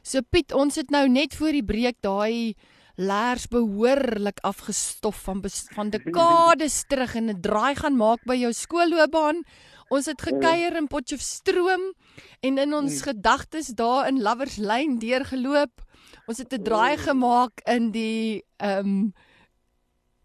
So 0.03 0.21
Piet, 0.21 0.53
ons 0.53 0.75
het 0.75 0.89
nou 0.89 1.09
net 1.09 1.35
voor 1.35 1.51
die 1.51 1.65
breek 1.65 1.97
daai 1.99 2.55
laers 2.99 3.47
behoorlik 3.47 4.41
afgestof 4.43 5.21
van 5.23 5.43
van 5.75 5.89
dekades 5.89 6.83
terug 6.91 7.15
en 7.15 7.29
'n 7.29 7.41
draai 7.41 7.75
gaan 7.75 7.95
maak 7.95 8.23
by 8.25 8.35
jou 8.35 8.53
skoolloopbaan. 8.53 9.43
Ons 9.89 10.05
het 10.05 10.21
gekuier 10.21 10.75
in 10.75 10.87
Potchefstroom 10.87 11.93
en 12.39 12.57
in 12.57 12.73
ons 12.73 12.91
hmm. 12.91 13.01
gedagtes 13.01 13.67
daar 13.67 14.07
in 14.07 14.21
Lovers 14.21 14.57
Lane 14.57 14.99
deurgeloop. 14.99 15.81
Ons 16.27 16.37
het 16.37 16.53
'n 16.53 16.63
draai 16.63 16.97
gemaak 16.97 17.61
in 17.65 17.91
die 17.91 18.43
ehm 18.57 18.87
um, 18.87 19.13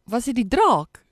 was 0.05 0.25
dit 0.25 0.35
die 0.35 0.49
draak? 0.49 1.05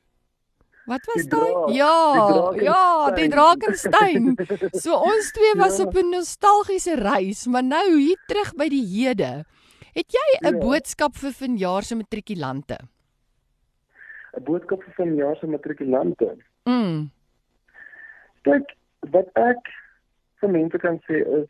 Wat 0.84 1.04
was 1.06 1.24
dit? 1.24 1.74
Ja, 1.74 2.50
die 2.52 2.62
ja, 2.64 3.10
die 3.10 3.28
Drakensteen. 3.28 4.36
So 4.82 4.98
ons 4.98 5.30
twee 5.30 5.54
was 5.56 5.78
ja. 5.78 5.84
op 5.84 5.94
'n 5.94 6.10
nostalgiese 6.10 6.94
reis, 6.94 7.46
maar 7.46 7.64
nou 7.64 7.98
hier 7.98 8.18
terug 8.26 8.54
by 8.54 8.68
die 8.68 8.86
hede. 8.86 9.44
Het 9.92 10.08
jy 10.08 10.28
'n 10.40 10.54
ja. 10.54 10.60
boodskap 10.60 11.14
vir 11.14 11.32
vanjaar 11.32 11.82
se 11.82 11.94
matrikulante? 11.94 12.78
'n 14.36 14.44
Boodskap 14.44 14.82
vir 14.82 14.94
vanjaar 14.96 15.36
se 15.36 15.46
matrikulante. 15.46 16.36
Mm. 16.64 17.10
Kyk, 18.42 18.76
wat 19.10 19.28
ek 19.36 19.68
vir 20.40 20.48
mense 20.48 20.78
kan 20.78 20.96
sê 21.08 21.20
is 21.40 21.48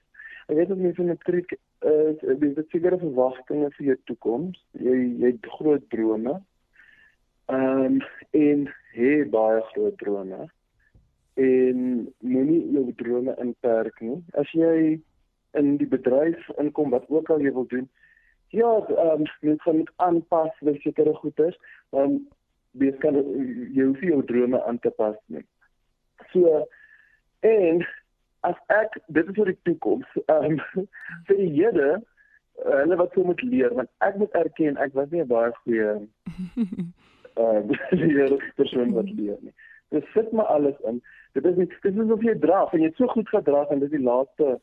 ek 0.48 0.57
weet 0.57 0.68
dat 0.68 0.78
mense 0.78 1.02
met 1.02 1.18
matriek 1.18 1.52
is 1.52 2.18
dis 2.40 2.55
die 2.55 2.66
sekere 2.70 2.98
verwagtinge 2.98 3.70
vir 3.76 3.87
jou 3.87 3.96
toekoms. 4.11 4.59
Jy 4.72 4.96
jy 5.22 5.31
het 5.31 5.46
groot 5.59 5.87
drome. 5.94 6.35
Ehm 7.46 7.87
um, 7.87 8.02
en 8.33 8.66
hê 8.96 9.12
baie 9.31 9.62
groot 9.72 9.96
drome. 9.98 10.50
En 11.35 11.78
moenie 12.18 12.61
jou 12.74 12.92
drome 12.96 13.35
inperk 13.38 14.00
nie. 14.00 14.18
As 14.35 14.50
jy 14.52 15.00
in 15.59 15.76
die 15.76 15.87
bedryf 15.87 16.50
inkom 16.59 16.90
wat 16.90 17.09
ook 17.09 17.31
al 17.31 17.40
jy 17.40 17.52
wil 17.52 17.66
doen, 17.70 17.88
ja, 18.53 18.71
ehm 18.88 19.25
um, 19.25 19.27
mens 19.41 19.62
gaan 19.62 19.81
moet 19.81 19.93
aanpas 19.97 20.55
vir 20.61 20.79
sekere 20.85 21.15
goeders, 21.21 21.59
dan 21.91 22.21
wees 22.79 22.97
kan 23.05 23.19
jy 23.77 23.88
hoef 23.88 24.01
jou 24.01 24.23
drome 24.29 24.62
aan 24.65 24.79
te 24.85 24.91
pas 24.97 25.19
nie. 25.27 25.45
So 26.33 26.62
En 27.43 27.87
as 28.41 28.59
ek 28.75 28.97
dit 29.07 29.29
is 29.29 29.37
vir 29.37 29.51
die 29.51 29.59
toekoms, 29.67 30.09
ehm 30.25 30.59
um, 30.79 30.87
vir 31.27 31.38
die 31.41 31.51
Here 31.57 31.91
uh, 31.97 32.77
hulle 32.83 32.99
wat 33.01 33.15
sou 33.17 33.25
moet 33.27 33.43
leer 33.47 33.75
want 33.79 33.91
ek 34.07 34.19
moet 34.21 34.35
erken 34.38 34.79
ek 34.85 34.95
was 34.99 35.11
nie 35.11 35.25
'n 35.25 35.31
baie 35.31 35.51
goeie 35.62 35.91
ehm 37.43 37.75
leer 38.03 38.37
persoon 38.61 38.95
wat 38.99 39.11
leer 39.11 39.38
nie. 39.41 39.55
Dit 39.95 40.07
sit 40.15 40.31
maar 40.33 40.55
alles 40.55 40.79
in. 40.91 41.03
Dit 41.35 41.47
is 41.51 41.59
nie 41.59 41.69
dit 41.87 41.99
is 42.05 42.15
of 42.17 42.23
jy 42.29 42.37
dra 42.47 42.62
en 42.71 42.85
jy 42.85 42.93
het 42.93 43.03
so 43.03 43.11
goed 43.15 43.35
gedra 43.35 43.67
en 43.71 43.83
dit 43.83 43.91
is 43.91 43.99
die 43.99 44.07
laaste 44.11 44.55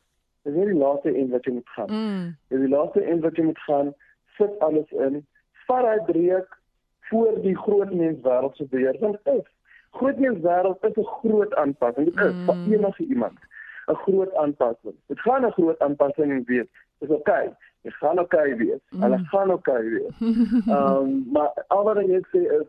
dis 0.42 0.54
die 0.54 0.74
laaste 0.74 1.18
een 1.18 1.30
wat 1.30 1.44
jy 1.44 1.52
moet 1.52 1.68
gaan. 1.76 1.90
Mm. 1.90 2.36
Dis 2.48 2.64
die 2.64 2.68
laaste 2.68 3.04
een 3.10 3.20
wat 3.20 3.36
jy 3.36 3.44
moet 3.44 3.62
gaan 3.66 3.94
sit 4.36 4.58
alles 4.58 4.90
in. 4.90 5.26
Vat 5.66 5.86
hy 5.86 5.98
breek 6.12 6.58
voor 7.10 7.40
die 7.42 7.56
groot 7.56 7.92
mens 7.92 8.20
wêreld 8.26 8.56
se 8.56 8.66
beheer 8.70 8.96
want 9.00 9.18
is 9.24 9.48
grootmenswêreld 9.90 10.84
is 10.84 10.96
'n 10.96 11.04
groot 11.04 11.54
aanpassing. 11.54 12.04
Dit 12.04 12.24
is 12.24 12.32
mm. 12.32 12.44
vir 12.46 12.78
enige 12.78 13.04
iemand 13.04 13.38
'n 13.86 13.94
groot 13.94 14.34
aanpassing. 14.34 14.94
Dit 15.06 15.20
gaan 15.20 15.46
'n 15.46 15.52
groot 15.52 15.78
aanpassing 15.78 16.46
wees. 16.46 16.66
Dis 16.98 17.08
oké. 17.08 17.18
Okay. 17.18 17.54
Dit 17.82 17.94
gaan 17.94 18.18
oké 18.18 18.22
okay 18.22 18.56
wees. 18.56 18.80
Mm. 18.88 19.02
Hulle 19.02 19.18
gaan 19.18 19.50
oké 19.50 19.70
okay 19.70 19.88
wees. 19.90 20.20
Ehm 20.20 20.96
um, 20.96 21.26
maar 21.32 21.64
al 21.66 21.84
wat 21.84 21.96
ek 21.96 22.26
sê 22.26 22.40
is 22.60 22.66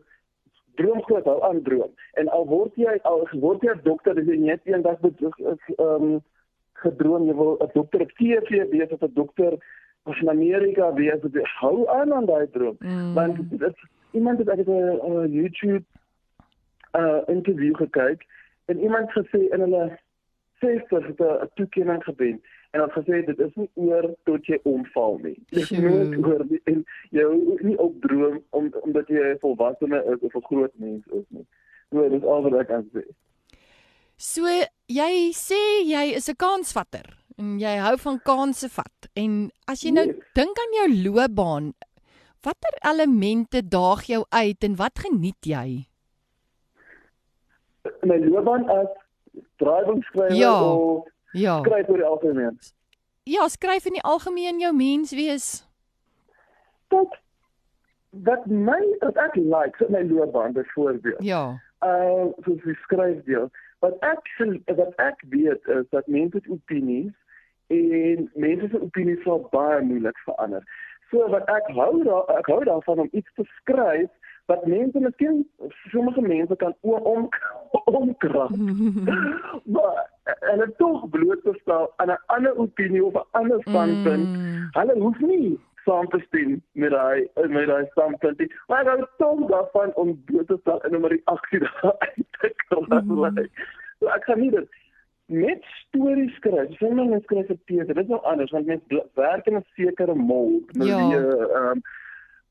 droom 0.74 1.02
groot 1.02 1.24
hou 1.24 1.42
aan 1.42 1.62
droom. 1.62 1.90
En 2.12 2.28
al 2.28 2.46
word 2.46 2.74
jy 2.74 2.98
al 3.02 3.28
word 3.30 3.62
jy 3.62 3.72
'n 3.72 3.80
dokter, 3.82 4.14
dis 4.14 4.38
net 4.38 4.60
eendag 4.64 4.98
ehm 5.00 5.76
um, 5.76 6.22
gedroom 6.82 7.26
jy 7.26 7.34
wil 7.34 7.56
'n 7.60 7.70
dokter 7.74 8.00
op 8.00 8.12
TV 8.18 8.68
wees 8.70 8.92
of 8.96 9.02
'n 9.02 9.14
dokter 9.14 9.52
of 10.04 10.20
in 10.20 10.28
Amerika 10.28 10.92
wees. 10.94 11.20
Hou 11.60 11.88
aan 11.88 12.12
aan 12.12 12.26
daai 12.26 12.50
droom. 12.50 12.76
Mm. 12.78 13.14
Want 13.14 13.36
dit 13.50 13.76
iemand 14.10 14.38
het 14.38 14.48
ek 14.48 14.66
'n 14.66 15.32
YouTube 15.32 15.84
uh 16.92 17.22
interview 17.26 17.76
gekyk 17.76 18.26
en 18.64 18.78
iemand 18.78 19.10
gesê 19.10 19.40
in 19.54 19.60
hulle 19.60 19.98
60 20.60 21.06
het 21.06 21.20
'n 21.20 21.50
toekenning 21.54 22.04
gewen 22.04 22.42
en 22.70 22.80
het 22.80 22.92
gesê 22.92 23.24
dit 23.24 23.38
is 23.38 23.54
nie 23.54 23.70
oor 23.74 24.14
tot 24.24 24.46
jy 24.46 24.58
omval 24.62 25.18
nie. 25.22 25.38
Dit 25.48 25.62
is 25.62 25.70
nie 25.70 26.24
oor 26.24 26.44
die, 26.48 26.60
en 26.64 26.84
jy 27.10 27.26
nie 27.60 27.78
op 27.78 28.00
droom 28.00 28.42
om 28.50 28.70
omdat 28.80 29.08
jy 29.08 29.20
'n 29.32 29.38
volwassene 29.38 30.04
is 30.04 30.20
of 30.20 30.34
'n 30.34 30.46
groot 30.50 30.72
mens 30.74 31.06
is 31.06 31.26
nie. 31.28 31.46
So 31.90 32.08
dit 32.08 32.22
is 32.22 32.28
al 32.28 32.42
wat 32.42 32.60
ek 32.60 32.66
kan 32.66 32.88
sê. 32.94 33.04
So 34.16 34.46
jy 34.98 35.32
sê 35.36 35.60
jy 35.88 36.04
is 36.16 36.28
'n 36.28 36.36
kansvatter 36.36 37.06
en 37.38 37.58
jy 37.60 37.76
hou 37.80 37.96
van 37.98 38.18
kansse 38.20 38.68
vat 38.68 39.08
en 39.16 39.50
as 39.68 39.82
jy 39.84 39.90
nou 39.92 40.06
yes. 40.06 40.16
dink 40.34 40.58
aan 40.58 40.72
jou 40.80 40.88
loopbaan 41.04 41.72
Watter 42.42 42.74
elemente 42.90 43.60
daag 43.68 44.02
jou 44.10 44.24
uit 44.34 44.64
en 44.66 44.74
wat 44.76 44.98
geniet 44.98 45.46
jy? 45.46 45.86
My 48.02 48.16
loopbaan 48.18 48.64
as 48.70 48.88
draaiboekskrywer 49.62 50.34
Ja. 50.34 50.62
of 50.64 51.06
Ja. 51.32 51.60
skryf 51.62 51.88
oor 51.88 51.96
die 51.96 52.04
algemeen. 52.06 52.58
Ja, 53.24 53.48
skryf 53.48 53.86
in 53.86 53.92
die 53.92 54.02
algemeen 54.02 54.58
jou 54.60 54.72
mens 54.74 55.12
wees. 55.12 55.64
Dit 56.90 57.14
wat 58.10 58.46
my 58.46 58.80
wat 59.00 59.16
ek 59.16 59.36
like 59.36 59.84
in 59.86 59.92
my 59.92 60.02
loopbaan 60.02 60.52
byvoorbeeld. 60.52 61.22
Ja. 61.22 61.60
Uh 61.80 62.26
soos 62.44 62.60
die 62.64 62.74
skryfdeel. 62.82 63.50
Wat 63.82 63.98
ek 64.06 64.28
wat 64.78 64.94
ek 65.02 65.22
weet 65.34 65.66
is 65.66 65.86
dat 65.90 66.06
mense 66.06 66.36
het 66.38 66.48
opinies 66.48 67.14
en 67.66 68.28
mense 68.34 68.68
se 68.70 68.80
opinies 68.80 69.22
sal 69.26 69.48
baie 69.50 69.80
moeilik 69.82 70.18
verander. 70.26 70.62
So 71.10 71.26
wat 71.32 71.48
ek 71.50 71.66
hou 71.76 72.02
daar 72.06 72.30
ek 72.38 72.46
hou 72.46 72.60
daarvan 72.64 73.02
om 73.06 73.08
iets 73.12 73.34
te 73.34 73.44
skryf 73.58 74.10
wat 74.50 74.66
mense 74.66 75.00
miskien 75.02 75.42
sommige 75.90 76.22
mense 76.22 76.56
kan 76.62 76.74
o- 76.80 77.02
om 77.14 77.28
omkrap. 77.84 78.54
maar 79.74 79.98
dit 80.62 80.78
tog 80.78 81.08
bloot 81.10 81.42
te 81.42 81.54
stel 81.60 81.90
aan 81.96 82.14
'n 82.14 82.22
ander 82.26 82.56
opinie 82.56 83.04
of 83.04 83.14
'n 83.14 83.28
ander 83.30 83.60
standpunt. 83.60 84.28
Mm. 84.28 84.68
Hulle 84.78 84.98
hoef 84.98 85.18
nie 85.20 85.58
saam 85.84 86.08
te 86.08 86.20
stem 86.26 86.62
met 86.72 86.90
daai 86.90 87.28
met 87.48 87.66
daai 87.66 87.86
standpunt 87.90 88.38
nie. 88.38 88.52
Maar 88.68 88.84
hulle 88.90 89.08
tog 89.18 89.48
daarvan 89.50 89.94
om 89.94 90.22
bloot 90.24 90.46
te 90.46 90.56
stel 90.60 90.80
en 90.82 90.94
'n 91.00 91.04
reaksie 91.14 91.58
daaruit 91.66 92.26
te 92.40 92.52
kry. 92.68 93.48
So 93.98 94.06
ek 94.08 94.24
gaan 94.24 94.40
nie 94.40 94.50
dit 94.50 94.68
met 95.26 95.64
stories 95.64 96.34
skryf. 96.34 96.76
Sonder 96.78 97.06
mens 97.06 97.22
skryf 97.24 97.46
vir 97.46 97.58
teater. 97.66 97.94
Dit 97.94 98.04
is 98.04 98.10
nou 98.10 98.20
anders 98.22 98.50
want 98.50 98.66
mens 98.66 98.82
bl- 98.86 99.06
werk 99.14 99.46
in 99.46 99.56
'n 99.56 99.64
sekere 99.76 100.14
mold. 100.14 100.72
Nou 100.76 100.88
Ja. 100.88 101.08
die 101.08 101.16
ehm 101.54 101.80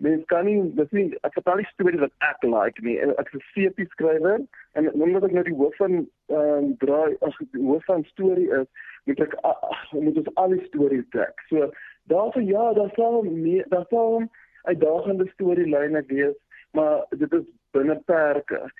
mens 0.01 0.25
kan 0.25 0.45
nie 0.45 0.73
dis 0.75 0.91
nie 0.91 1.17
ek 1.23 1.33
vertel 1.33 1.55
nie 1.55 1.67
stories 1.73 1.99
wat 1.99 2.11
ek 2.19 2.43
like 2.43 2.81
nie. 2.81 2.97
Ek 2.99 3.29
is 3.33 3.33
'n 3.41 3.43
CP 3.53 3.85
skrywer 3.91 4.39
en 4.73 4.91
omdat 4.93 5.23
ek 5.23 5.31
nou 5.31 5.43
die 5.43 5.53
hoof 5.55 5.75
van 5.75 6.07
ehm 6.29 6.73
draai 6.79 7.15
as 7.21 7.35
die 7.51 7.61
hoof 7.61 7.85
van 7.85 8.03
storie 8.03 8.49
is, 8.61 8.67
moet 9.05 9.19
ek 9.19 9.35
a- 9.45 9.75
moet 9.91 10.17
ons 10.17 10.35
al 10.35 10.49
die 10.49 10.65
stories 10.65 11.05
trek. 11.09 11.39
So 11.49 11.71
daarvoor 12.03 12.41
ja, 12.41 12.73
daar 12.73 12.91
sal 12.93 13.21
meer 13.21 13.65
daar 13.69 13.85
sal 13.89 14.29
uitdagende 14.63 15.27
storielyne 15.27 16.03
wees, 16.07 16.35
maar 16.71 17.05
dit 17.09 17.33
is 17.33 17.45
binne 17.71 18.01
perke. 18.05 18.71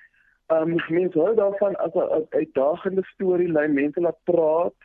Ehm 0.46 0.70
um, 0.70 0.80
mense 0.88 1.18
hou 1.18 1.34
daarvan 1.34 1.76
as 1.76 1.94
'n 1.94 2.26
uitdagende 2.30 3.04
storielyn, 3.04 3.72
mense 3.72 4.00
laat 4.00 4.18
praat. 4.24 4.78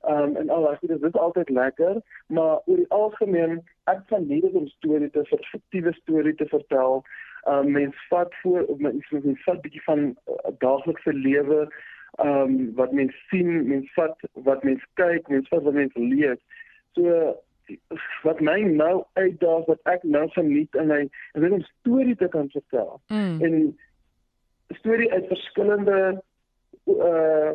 Ehm 0.00 0.22
um, 0.22 0.36
en 0.36 0.50
al 0.50 0.62
daai 0.62 0.76
goed, 0.76 1.02
is 1.02 1.12
altyd 1.12 1.48
lekker, 1.48 2.00
maar 2.26 2.60
oor 2.64 2.76
die 2.76 2.90
algemeen 2.90 3.62
ek 3.84 4.00
van 4.06 4.26
nie 4.26 4.40
dit 4.40 4.52
om 4.52 4.66
storie 4.66 5.10
te 5.10 5.24
fiktiewe 5.24 5.92
storie 5.92 6.34
te 6.34 6.46
vertel. 6.46 7.02
Ehm 7.42 7.58
um, 7.58 7.70
mens 7.70 8.06
vat 8.08 8.34
voor 8.42 8.66
mens 8.76 9.10
mens 9.10 9.42
vat 9.42 9.60
bietjie 9.60 9.82
van 9.82 10.00
uh, 10.08 10.52
daaglikse 10.58 11.12
lewe 11.12 11.68
ehm 12.14 12.40
um, 12.40 12.74
wat 12.74 12.92
mens 12.92 13.14
sien, 13.28 13.68
mens 13.68 13.92
vat 13.92 14.28
wat 14.32 14.62
mens 14.62 14.84
kyk, 14.94 15.28
mens 15.28 15.48
vat 15.48 15.62
wat 15.62 15.74
mens 15.74 15.94
lees. 15.94 16.40
So 16.92 17.36
wat 18.22 18.40
my 18.40 18.60
nou 18.60 19.04
uitdaag 19.14 19.64
wat 19.66 19.80
ek 19.84 20.02
nou 20.02 20.28
geniet 20.28 20.74
in 20.74 20.86
my 20.86 21.00
is 21.04 21.42
net 21.42 21.50
om 21.52 21.62
storie 21.80 22.16
te 22.16 22.28
kan 22.28 22.50
vertel 22.50 23.00
Mm. 23.08 23.40
en 23.42 23.78
storie 24.68 25.12
uit 25.12 25.26
verskillende 25.26 26.22
uh 26.86 27.52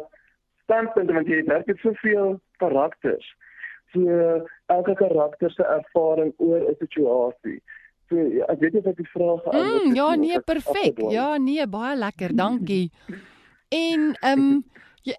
standpunte 0.64 1.14
want 1.14 1.28
jy 1.28 1.44
werk 1.46 1.66
met 1.66 1.78
soveel 1.82 2.40
karakters. 2.58 3.26
So 3.94 4.02
elke 4.66 4.94
karakter 4.96 5.52
se 5.52 5.64
ervaring 5.64 6.34
oor 6.38 6.60
'n 6.70 6.76
situasie. 6.80 7.62
So 8.10 8.16
ja, 8.18 8.46
ek 8.46 8.60
weet 8.60 8.74
nie 8.74 8.80
of 8.82 8.86
ek 8.86 8.98
die 8.98 9.10
vraag 9.14 9.42
geantwoord 9.44 9.84
Mm, 9.84 9.88
het 9.90 9.98
ja, 9.98 10.10
nie, 10.16 10.20
of 10.20 10.26
nee, 10.28 10.38
ek 10.38 10.46
perfek. 10.46 11.02
Ja, 11.12 11.38
nee, 11.38 11.68
baie 11.68 11.96
lekker. 11.98 12.36
Dankie. 12.44 12.92
En 13.70 14.14
ehm 14.22 14.40
um, 14.40 14.64
jy 15.04 15.16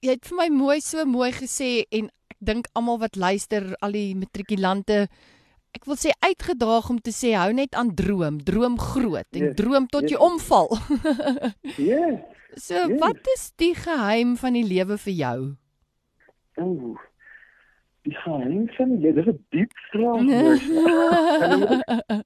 jy 0.00 0.10
het 0.10 0.26
vir 0.28 0.36
my 0.36 0.48
mooi 0.48 0.80
so 0.80 1.04
mooi 1.04 1.30
gesê 1.32 1.84
en 1.90 2.04
ek 2.06 2.21
dink 2.44 2.66
almal 2.74 2.98
wat 2.98 3.16
luister, 3.16 3.74
al 3.80 3.92
die 3.92 4.14
matrikulante 4.18 5.08
Ek 5.72 5.86
wil 5.88 5.96
sê 5.96 6.10
uitgedaag 6.20 6.90
om 6.92 6.98
te 7.00 7.08
sê 7.16 7.30
hou 7.32 7.48
net 7.56 7.72
aan 7.80 7.94
droom, 7.96 8.42
droom 8.44 8.74
groot 8.76 9.24
en 9.32 9.46
Yes, 9.46 9.54
droom 9.56 9.86
tot 9.88 10.04
jy 10.04 10.18
yes. 10.18 10.20
omval. 10.20 10.68
Yes. 11.80 12.18
so, 12.60 12.74
Yes. 12.76 13.00
wat 13.00 13.16
is 13.34 13.46
die 13.56 13.72
geheim 13.74 14.36
van 14.36 14.52
die 14.52 14.66
lewe 14.68 14.98
vir 15.00 15.14
jou? 15.16 15.38
Ooh. 16.60 16.98
Die 18.04 18.12
geheim 18.20 18.68
van 18.76 18.88
die 18.92 19.00
lewe, 19.00 19.24
dis 19.24 19.32
'n 19.32 19.38
diep 19.48 19.72
vraag. 19.88 20.20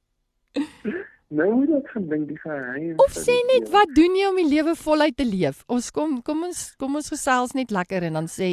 Nou 1.29 1.49
moet 1.59 1.71
ek 1.75 1.89
gaan 1.91 2.05
dink 2.11 2.29
die 2.31 2.39
geheim. 2.39 2.93
Of 3.03 3.15
sê 3.15 3.35
net 3.51 3.65
lewe. 3.67 3.73
wat 3.75 3.95
doen 3.95 4.15
jy 4.15 4.27
om 4.29 4.37
die 4.39 4.51
lewe 4.51 4.75
voluit 4.79 5.17
te 5.17 5.25
leef? 5.27 5.65
Ons 5.67 5.91
kom 5.91 6.21
kom 6.23 6.45
ons 6.47 6.61
kom 6.79 6.95
ons 6.95 7.09
gesels 7.11 7.55
net 7.59 7.71
lekker 7.75 8.03
en 8.07 8.13
dan 8.21 8.29
sê 8.31 8.51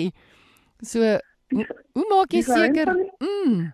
so 0.81 0.99
hoe, 1.55 1.65
hoe 1.93 2.05
maak 2.09 2.31
jy 2.31 2.41
Die 2.41 2.43
seker? 2.43 2.93
die- 2.93 3.11
Mm. 3.27 3.71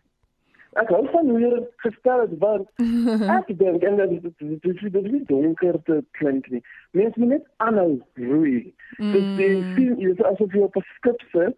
Ek 0.77 0.87
hou 0.93 1.07
van 1.11 1.29
hoe 1.29 1.39
jy 1.41 1.49
dit 1.49 1.69
gestel 1.77 2.19
het 2.21 2.33
want 2.39 2.67
ek 3.37 3.47
dink 3.57 3.83
en 3.83 3.95
dit 3.97 4.21
dit 4.21 4.61
dit 4.61 4.61
dit 4.93 5.03
dit 5.03 5.27
donker 5.27 5.79
te 5.83 6.03
klink 6.11 6.49
nie. 6.49 6.61
Mense 6.91 7.19
moet 7.19 7.29
net 7.29 7.45
aanhou 7.57 7.99
roei. 8.15 8.73
Mm. 8.97 9.73
sien 9.75 9.95
jy 9.99 10.11
is 10.11 10.21
asof 10.21 10.53
jy 10.53 10.61
op 10.61 10.75
'n 10.77 10.85
skip 10.95 11.21
sit 11.31 11.57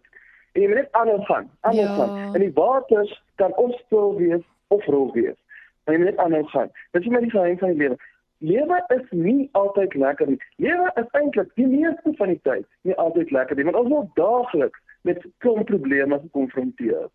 en 0.54 0.62
jy 0.62 0.68
moet 0.68 0.76
net 0.76 0.92
aanhou 0.92 1.20
gaan, 1.24 1.50
aanhou 1.60 1.84
Ja. 1.84 1.94
gaan. 1.96 2.34
En 2.34 2.40
die 2.40 2.52
waters 2.54 3.22
kan 3.36 3.52
of 3.56 3.72
stil 3.86 4.16
wees 4.16 4.42
of 4.68 4.84
rol 4.86 5.12
wees. 5.12 5.36
Maar 5.84 5.94
jy 5.94 6.00
moet 6.04 6.10
net 6.10 6.18
aanhou 6.24 6.44
gaan. 6.44 6.70
Dit 6.92 7.02
is 7.02 7.08
maar 7.08 7.20
die 7.20 7.30
geheim 7.30 7.58
van 7.58 7.68
die 7.68 7.78
lewe. 7.78 7.96
Lewe 8.42 8.78
is 8.96 9.10
nie 9.14 9.48
altyd 9.58 9.94
lekker 9.94 10.26
nie. 10.32 10.38
Lewe 10.62 10.90
is 11.00 11.10
eintlik 11.18 11.50
die 11.58 11.66
meeste 11.70 12.14
van 12.18 12.32
die 12.32 12.40
tyd 12.42 12.66
nie 12.88 12.96
altyd 12.98 13.30
lekker 13.30 13.58
nie, 13.58 13.66
want 13.68 13.78
ons 13.78 13.92
word 13.92 14.14
daagliks 14.18 14.80
met 15.06 15.22
klomp 15.44 15.68
probleme 15.70 16.18
gekonfronteer. 16.24 17.06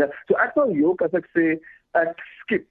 Ja, 0.00 0.08
so 0.28 0.36
ek 0.42 0.52
sal 0.58 0.74
jok 0.76 1.04
as 1.06 1.14
ek 1.16 1.28
sê 1.36 1.46
ek 1.96 2.20
skip. 2.42 2.68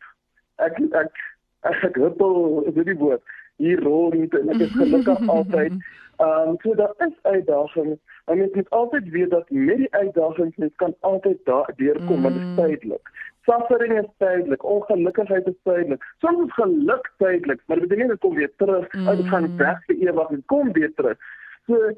Ek 0.61 0.77
ek 0.91 1.23
ek, 1.65 1.79
ek 1.87 1.97
huppel 1.97 2.67
is 2.69 2.77
dit 2.77 2.91
die 2.91 2.99
woord 2.99 3.23
hier 3.63 3.83
rond 3.83 4.39
en 4.39 4.49
ek 4.55 4.65
is 4.67 4.73
gelukkig 4.79 5.27
altyd. 5.37 5.77
Ehm 6.23 6.49
um, 6.49 6.57
so 6.61 6.75
daar 6.75 6.93
is 7.07 7.15
uitdagings. 7.21 7.99
En 8.25 8.37
mens 8.37 8.53
moet 8.53 8.69
altyd 8.69 9.09
weet 9.09 9.29
dat 9.29 9.49
met 9.49 9.77
die 9.77 9.93
uitdagings 9.93 10.55
mens 10.55 10.75
kan 10.75 10.95
altyd 10.99 11.39
daar 11.43 11.71
deurkom, 11.75 12.15
mm. 12.15 12.21
want 12.21 12.35
dit 12.35 12.43
is 12.43 12.49
Mm. 12.49 12.55
tydelik. 12.55 13.09
Suffering 13.45 13.99
is 13.99 14.09
tydelik, 14.17 14.63
ongelukkigheid 14.63 15.47
is 15.47 15.59
tydelik. 15.63 16.03
Soms 16.19 16.45
is 16.45 16.53
geluk 16.53 17.11
tydelik, 17.17 17.61
maar 17.65 17.79
dit 17.79 17.87
beteken 17.87 18.07
dit 18.07 18.19
kom 18.19 18.35
weer 18.35 18.51
terug. 18.57 18.93
Mm. 18.93 19.15
Dit 19.15 19.27
gaan 19.27 19.49
Mm. 19.49 19.57
weg 19.57 19.83
vir 19.85 19.95
ewig 19.95 20.29
en 20.29 20.43
kom 20.45 20.71
weer 20.71 20.93
terug. 20.95 21.17
So 21.65 21.91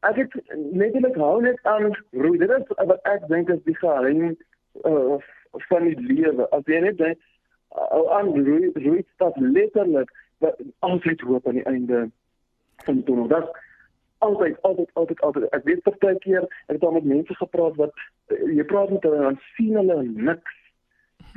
ek 0.00 0.16
het 0.16 0.32
netlik 0.72 1.14
hou 1.14 1.42
net 1.42 1.58
aan 1.62 1.96
roei. 2.10 2.38
Dit 2.38 2.50
is 2.50 2.86
wat 2.86 3.00
ek 3.02 3.28
dink 3.28 3.48
is 3.48 3.62
die 3.64 3.76
geheim 3.76 4.36
uh, 4.84 5.18
van 5.68 5.82
die 5.84 6.00
lewe. 6.00 6.48
As 6.50 6.62
jy 6.66 6.80
net 6.80 6.98
dink 6.98 7.18
hou 7.68 8.08
aan 8.10 8.34
roei, 8.46 8.70
roei 8.74 9.04
stap 9.14 9.36
letterlik 9.36 10.10
altyd 10.78 11.20
hoop 11.20 11.46
aan 11.46 11.60
die 11.60 11.64
einde 11.64 12.10
van 12.84 12.94
die 12.94 13.04
tunnel. 13.04 13.26
Dat 13.26 13.58
altyd 14.18 14.62
altyd 14.62 14.90
altyd 14.92 15.20
altyd 15.20 15.48
ek 15.50 15.64
weet 15.64 15.82
partykeer 15.82 16.42
ek 16.42 16.76
het 16.76 16.84
al 16.84 16.96
met 16.98 17.04
mense 17.04 17.34
gepraat 17.34 17.76
wat 17.76 17.92
uh, 18.28 18.54
jy 18.56 18.64
praat 18.64 18.90
met 18.90 19.02
hulle 19.02 19.16
en 19.16 19.22
dan 19.22 19.40
sien 19.54 19.74
hulle 19.74 20.02
niks 20.02 20.58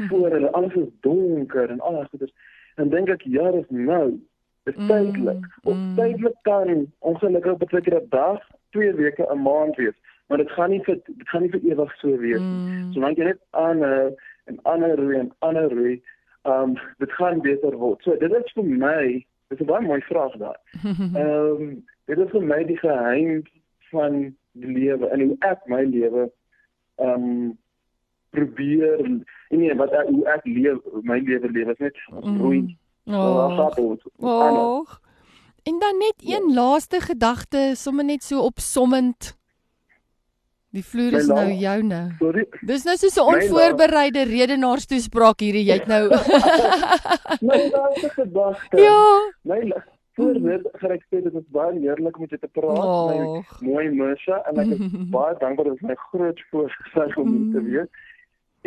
voor 0.09 0.29
hulle. 0.29 0.51
Alles 0.51 0.73
is 0.73 0.91
donker 1.01 1.69
en 1.69 1.79
al 1.79 1.99
daai 1.99 2.07
goeders. 2.09 2.33
En 2.75 2.89
dink 2.89 3.09
ek 3.09 3.27
ja 3.37 3.51
dis 3.51 3.69
nou. 3.69 4.17
Dis 4.65 4.75
Mm, 4.75 4.87
tydelik. 4.87 5.43
Of 5.63 5.75
mm. 5.75 5.95
tydelik 5.95 6.37
kan 6.41 6.91
ongelukkig 6.99 7.57
beteken 7.57 8.01
'n 8.01 8.09
dag 8.09 8.41
twee 8.69 8.93
weke 8.93 9.25
'n 9.31 9.41
maand 9.41 9.75
wees. 9.75 9.97
Maar 10.27 10.37
dit 10.37 10.51
gaan 10.51 10.69
nie 10.69 10.83
vir 10.83 10.99
dit 11.05 11.29
gaan 11.29 11.41
nie 11.41 11.49
vir 11.49 11.61
ewig 11.71 11.95
so 11.95 12.17
wees 12.17 12.39
nie. 12.39 12.63
Mm. 12.69 12.93
solank 12.93 13.17
jy 13.17 13.23
net 13.23 13.41
aanhou 13.49 14.15
en 14.45 14.59
aanhou 14.63 15.13
en 15.13 15.31
aanhou 15.39 16.01
um 16.45 16.75
dit 16.97 17.11
gaan 17.11 17.41
beter 17.41 17.77
word 17.77 18.03
so 18.03 18.17
dit 18.21 18.31
is 18.31 18.55
vir 18.57 18.63
my 18.63 19.25
dis 19.49 19.59
'n 19.59 19.69
baie 19.69 19.85
mooi 19.85 20.01
vraag 20.01 20.37
daar 20.41 20.59
Ehm 20.83 21.19
um, 21.21 21.85
dit 22.05 22.17
is 22.17 22.29
vir 22.29 22.43
my 22.53 22.63
die 22.63 22.77
geheim 22.77 23.43
van 23.91 24.35
die 24.51 24.71
lewe 24.71 25.07
en 25.07 25.21
hoe 25.21 25.37
ek 25.39 25.67
my 25.67 25.83
lewe 25.83 26.31
ehm 26.95 27.29
um, 27.29 27.57
probeer 28.35 28.99
en 29.05 29.23
nee 29.49 29.75
wat 29.75 29.91
ek, 29.91 30.09
hoe 30.11 30.25
ek 30.35 30.45
leef 30.45 30.79
my 31.07 31.19
lewe 31.23 31.51
lewe 31.51 31.71
is 31.71 31.83
net 31.83 31.99
roei. 32.39 32.77
Oh. 33.05 33.15
Oh. 33.15 33.69
Oh. 34.19 34.95
En 35.65 35.79
dan 35.79 35.97
net 35.97 36.19
een 36.25 36.53
laaste 36.53 36.99
gedagte, 37.01 37.73
sommer 37.75 38.05
net 38.05 38.23
so 38.23 38.43
opsommend. 38.45 39.37
Die 40.75 40.83
vloer 40.83 41.13
My 41.15 41.19
is 41.23 41.27
nou 41.31 41.49
joune. 41.55 41.99
Sorry. 42.19 42.45
Dis 42.67 42.83
nou 42.87 42.95
so 42.99 43.07
'n 43.07 43.25
My 43.31 43.35
onvoorbereide 43.35 44.23
redenaarstoespraak 44.27 45.39
hierdie. 45.39 45.63
Jy 45.69 45.77
het 45.79 45.87
nou 45.87 46.09
My 47.49 47.59
laaste 47.71 48.09
gedagte. 48.15 48.81
Ja. 48.81 49.03
My 49.43 49.59
voor 50.15 50.33
dit 50.33 50.67
ek 50.95 51.03
sê 51.11 51.21
dit 51.23 51.33
is 51.33 51.47
baie 51.51 51.79
heerlik 51.79 52.17
om 52.19 52.25
jou 52.27 52.39
te 52.39 52.47
praat. 52.47 52.83
My 53.11 53.23
Och. 53.25 53.61
mooi 53.61 53.89
Mersha 53.91 54.41
en 54.49 54.59
ek 54.63 54.73
is 54.75 54.83
baie 55.17 55.35
dankbaar 55.39 55.65
dit 55.71 55.75
is 55.79 55.87
my 55.87 55.95
groot 56.11 56.39
voorgesig 56.51 57.17
om 57.17 57.31
dit 57.31 57.51
te 57.55 57.59
Mm. 57.61 57.71
weet. 57.71 57.89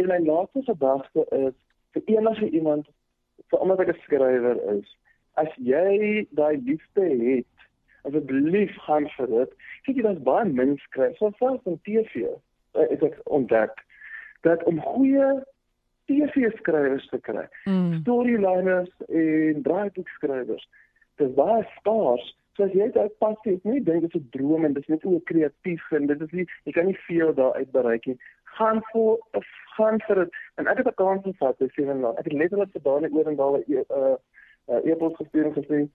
En 0.00 0.06
my 0.06 0.18
laaste 0.26 0.62
gedagte 0.64 1.26
is 1.44 1.54
vir 1.92 2.02
enige 2.16 2.50
iemand 2.50 2.86
vir 3.50 3.58
omdat 3.60 3.80
ek 3.80 3.88
'n 3.96 4.00
skrywer 4.04 4.56
is, 4.78 4.96
as 5.36 5.48
jy 5.56 6.26
daai 6.30 6.56
liefde 6.64 7.04
het, 7.04 7.46
asseblief 8.08 8.74
gaan 8.86 9.08
vir 9.16 9.30
dit. 9.34 9.54
Kyk 9.86 10.00
jy 10.00 10.06
daar's 10.06 10.24
baie 10.26 10.48
min 10.48 10.76
skrywers, 10.86 11.20
so 11.20 11.32
selfs 11.38 11.70
op 11.70 11.84
TV. 11.88 12.26
Ek 12.78 13.00
het 13.02 13.22
ontdek 13.24 13.84
dat 14.46 14.62
om 14.70 14.80
goeie 14.80 15.28
TV-skrywers 16.08 17.06
te 17.12 17.20
kry, 17.20 17.44
mm. 17.68 18.00
storyliners 18.00 18.90
en 19.08 19.62
draaiboekskrywers, 19.66 20.64
dis 21.20 21.32
baie 21.36 21.64
skaars. 21.78 22.34
So 22.56 22.66
as 22.66 22.74
jy 22.74 22.88
dit 22.94 23.18
passie 23.22 23.56
het, 23.56 23.66
nie 23.68 23.82
dink 23.84 24.06
dit 24.06 24.14
is 24.14 24.22
'n 24.22 24.30
droom 24.34 24.64
en 24.64 24.72
dit 24.72 24.82
is 24.82 24.94
net 24.94 25.04
oor 25.04 25.20
kreatief 25.30 25.84
en 25.92 26.06
dit 26.06 26.20
is 26.26 26.32
nie 26.32 26.46
jy 26.64 26.72
kan 26.72 26.86
nie 26.86 26.98
veel 27.06 27.34
daar 27.34 27.54
uit 27.54 27.70
bereik 27.72 28.06
nie. 28.06 28.18
Gaan 28.58 28.82
vir 28.92 29.18
gaan 29.76 30.00
vir 30.06 30.24
dit. 30.24 30.30
En 30.56 30.66
ek 30.66 30.80
het 30.80 30.88
'n 30.88 30.94
kans 30.94 31.36
gehad, 31.38 31.62
ek 31.62 31.72
sê 31.76 31.86
dan, 31.86 32.04
ek 32.18 32.24
het 32.24 32.32
letterlik 32.32 32.72
vir 32.72 32.82
daai 32.82 33.10
oor 33.10 33.28
en 33.28 33.36
daai 33.36 33.62
'n 33.66 33.84
uh, 33.90 34.16
uh, 34.68 34.90
e-pos 34.90 35.16
gestuur 35.16 35.44
en 35.44 35.54
gesê, 35.54 35.88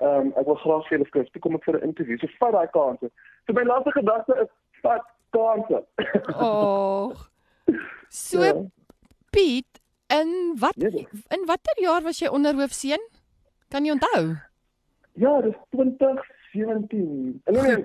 ehm 0.00 0.26
um, 0.26 0.32
ek 0.36 0.46
wil 0.46 0.58
graag 0.62 0.88
vir 0.88 0.98
julle 0.98 1.08
skryf. 1.08 1.30
Toe 1.32 1.42
kom 1.42 1.54
ek 1.58 1.64
vir 1.64 1.78
'n 1.78 1.88
interview. 1.88 2.18
So 2.18 2.28
vat 2.40 2.52
daai 2.52 2.70
kanse. 2.76 3.10
So 3.46 3.52
my 3.52 3.62
laaste 3.62 3.92
gedagte 3.92 4.34
is 4.42 4.50
vat 4.82 5.06
kanse. 5.30 5.84
Oh. 6.34 7.12
So 8.08 8.42
ja. 8.42 8.52
Piet, 9.30 9.80
in 10.06 10.54
wat 10.58 10.76
in 11.34 11.46
watter 11.46 11.80
jaar 11.82 12.02
was 12.02 12.20
jy 12.20 12.28
onderhoofseun? 12.28 13.02
Kan 13.68 13.84
jy 13.84 13.96
onthou? 13.96 14.36
Ja, 15.18 15.40
dis 15.40 15.54
2017. 15.70 17.42
Nee, 17.46 17.62
nee, 17.62 17.84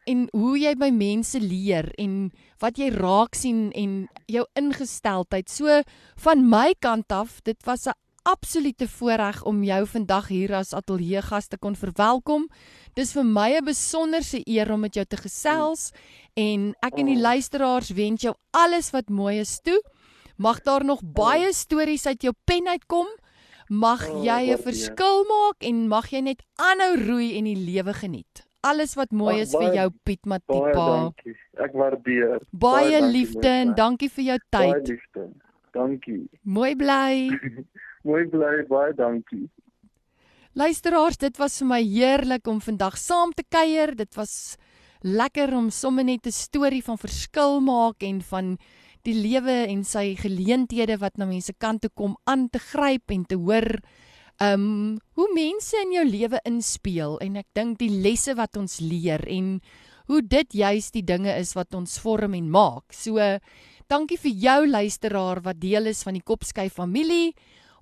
en 0.06 0.28
hoe 0.32 0.56
jy 0.60 0.76
by 0.80 0.92
mense 0.94 1.40
leer 1.42 1.90
en 2.02 2.32
wat 2.62 2.78
jy 2.78 2.92
raak 2.94 3.36
sien 3.36 3.72
en 3.76 4.08
jou 4.32 4.46
ingesteldheid. 4.56 5.50
So 5.50 5.82
van 6.26 6.46
my 6.50 6.74
kant 6.80 7.12
af, 7.12 7.42
dit 7.44 7.58
was 7.66 7.88
'n 7.88 7.98
absolute 8.26 8.88
voorreg 8.88 9.44
om 9.46 9.64
jou 9.64 9.86
vandag 9.88 10.28
hier 10.28 10.54
as 10.58 10.74
ateljee 10.74 11.22
gas 11.22 11.48
te 11.48 11.58
kon 11.58 11.76
verwelkom. 11.76 12.48
Dis 12.98 13.14
vir 13.14 13.24
my 13.24 13.58
'n 13.58 13.66
besonderse 13.66 14.42
eer 14.46 14.72
om 14.72 14.80
met 14.80 14.96
jou 14.96 15.06
te 15.06 15.18
gesels 15.18 15.92
en 16.34 16.74
ek 16.82 16.98
en 16.98 17.06
die 17.06 17.22
luisteraars 17.22 17.90
wens 17.90 18.22
jou 18.22 18.34
alles 18.52 18.92
wat 18.92 19.10
mooi 19.10 19.40
is 19.40 19.60
toe. 19.60 19.82
Mag 20.38 20.62
daar 20.62 20.84
nog 20.84 21.02
baie 21.04 21.54
stories 21.54 22.06
uit 22.06 22.22
jou 22.22 22.34
pen 22.46 22.68
uitkom. 22.68 23.08
Mag 23.70 24.10
oh, 24.10 24.24
jy 24.24 24.54
'n 24.54 24.58
verskil 24.58 25.24
maak 25.24 25.64
en 25.64 25.88
mag 25.88 26.10
jy 26.10 26.20
net 26.20 26.42
aanhou 26.56 26.96
roei 27.08 27.38
en 27.38 27.44
die 27.44 27.56
lewe 27.56 27.94
geniet. 27.94 28.45
Alles 28.66 28.96
wat 28.98 29.12
mooi 29.14 29.40
is 29.44 29.54
vir 29.54 29.76
jou 29.78 29.90
Piet 30.04 30.26
Matipa. 30.26 30.60
Baie 30.60 30.76
dankie. 30.76 31.36
Ek 31.66 31.76
waardeer. 31.78 32.38
Baie, 32.52 32.92
baie 32.92 33.02
liefde 33.06 33.52
en 33.64 33.74
dankie 33.78 34.10
vir 34.10 34.26
jou 34.32 34.38
tyd. 34.50 34.72
Baie 34.72 34.86
liefde. 34.90 35.26
Dankie. 35.76 36.22
Mooi 36.44 36.72
bly. 36.80 37.30
mooi 38.10 38.24
bly. 38.32 38.56
Baie 38.70 38.96
dankie. 38.98 39.46
Luisteraars, 40.56 41.20
dit 41.20 41.38
was 41.38 41.60
vir 41.60 41.68
my 41.68 41.82
heerlik 41.84 42.48
om 42.48 42.62
vandag 42.64 42.96
saam 42.98 43.34
te 43.36 43.44
kuier. 43.44 43.92
Dit 44.00 44.16
was 44.16 44.56
lekker 45.06 45.52
om 45.54 45.70
sommer 45.70 46.08
net 46.08 46.26
'n 46.26 46.32
storie 46.32 46.84
van 46.84 46.98
verskil 46.98 47.60
maak 47.62 48.02
en 48.02 48.22
van 48.22 48.58
die 49.06 49.14
lewe 49.14 49.68
en 49.70 49.84
sy 49.84 50.16
geleenthede 50.18 50.98
wat 50.98 51.18
na 51.18 51.26
mense 51.26 51.54
kant 51.54 51.82
toe 51.82 51.92
kom 51.94 52.18
aan 52.26 52.50
te 52.50 52.60
gryp 52.60 53.12
en 53.12 53.26
te 53.26 53.36
hoor 53.36 53.68
um 54.44 54.98
hoe 55.16 55.28
mense 55.34 55.78
in 55.80 55.94
jou 55.96 56.06
lewe 56.08 56.40
inspeel 56.44 57.18
en 57.24 57.38
ek 57.40 57.48
dink 57.56 57.80
die 57.80 57.92
lesse 58.04 58.36
wat 58.36 58.58
ons 58.60 58.82
leer 58.84 59.24
en 59.32 59.60
hoe 60.12 60.22
dit 60.22 60.58
juis 60.60 60.92
die 60.92 61.04
dinge 61.06 61.32
is 61.40 61.56
wat 61.56 61.74
ons 61.74 61.98
vorm 62.04 62.36
en 62.38 62.50
maak. 62.52 62.94
So 62.94 63.18
dankie 63.90 64.20
vir 64.22 64.36
jou 64.44 64.60
luisteraar 64.68 65.42
wat 65.46 65.62
deel 65.62 65.88
is 65.88 66.04
van 66.04 66.18
die 66.18 66.26
Kopskyf 66.26 66.78
familie. 66.78 67.34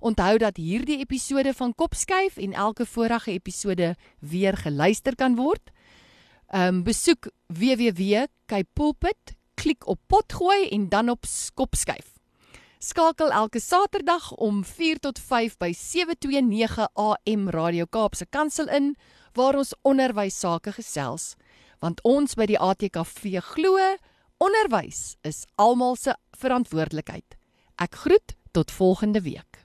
Onthou 0.04 0.38
dat 0.38 0.60
hierdie 0.60 1.00
episode 1.00 1.54
van 1.56 1.74
Kopskyf 1.74 2.36
en 2.38 2.52
elke 2.52 2.86
vorige 2.86 3.32
episode 3.32 3.94
weer 4.20 4.56
geluister 4.56 5.16
kan 5.16 5.36
word. 5.36 5.72
Um 6.52 6.84
besoek 6.84 7.28
www.kypulpit 7.48 9.36
klik 9.54 9.86
op 9.88 10.00
potgooi 10.06 10.68
en 10.68 10.88
dan 10.88 11.08
op 11.08 11.24
skopskyf. 11.26 12.13
Skakel 12.84 13.30
elke 13.32 13.60
Saterdag 13.60 14.32
om 14.32 14.64
4 14.64 14.98
tot 15.00 15.18
5 15.18 15.56
by 15.56 15.70
729 15.72 16.88
AM 16.94 17.48
Radio 17.48 17.86
Kaapse 17.88 18.26
Kansel 18.26 18.68
in 18.68 18.90
waar 19.32 19.56
ons 19.56 19.72
onderwys 19.88 20.36
sake 20.38 20.74
gesels. 20.76 21.32
Want 21.80 22.02
ons 22.04 22.36
by 22.36 22.44
die 22.50 22.60
ATKV 22.60 23.40
glo 23.54 23.80
onderwys 24.36 25.16
is 25.24 25.46
almal 25.56 25.96
se 25.96 26.12
verantwoordelikheid. 26.36 27.40
Ek 27.80 27.96
groet 28.04 28.36
tot 28.52 28.76
volgende 28.76 29.24
week. 29.24 29.64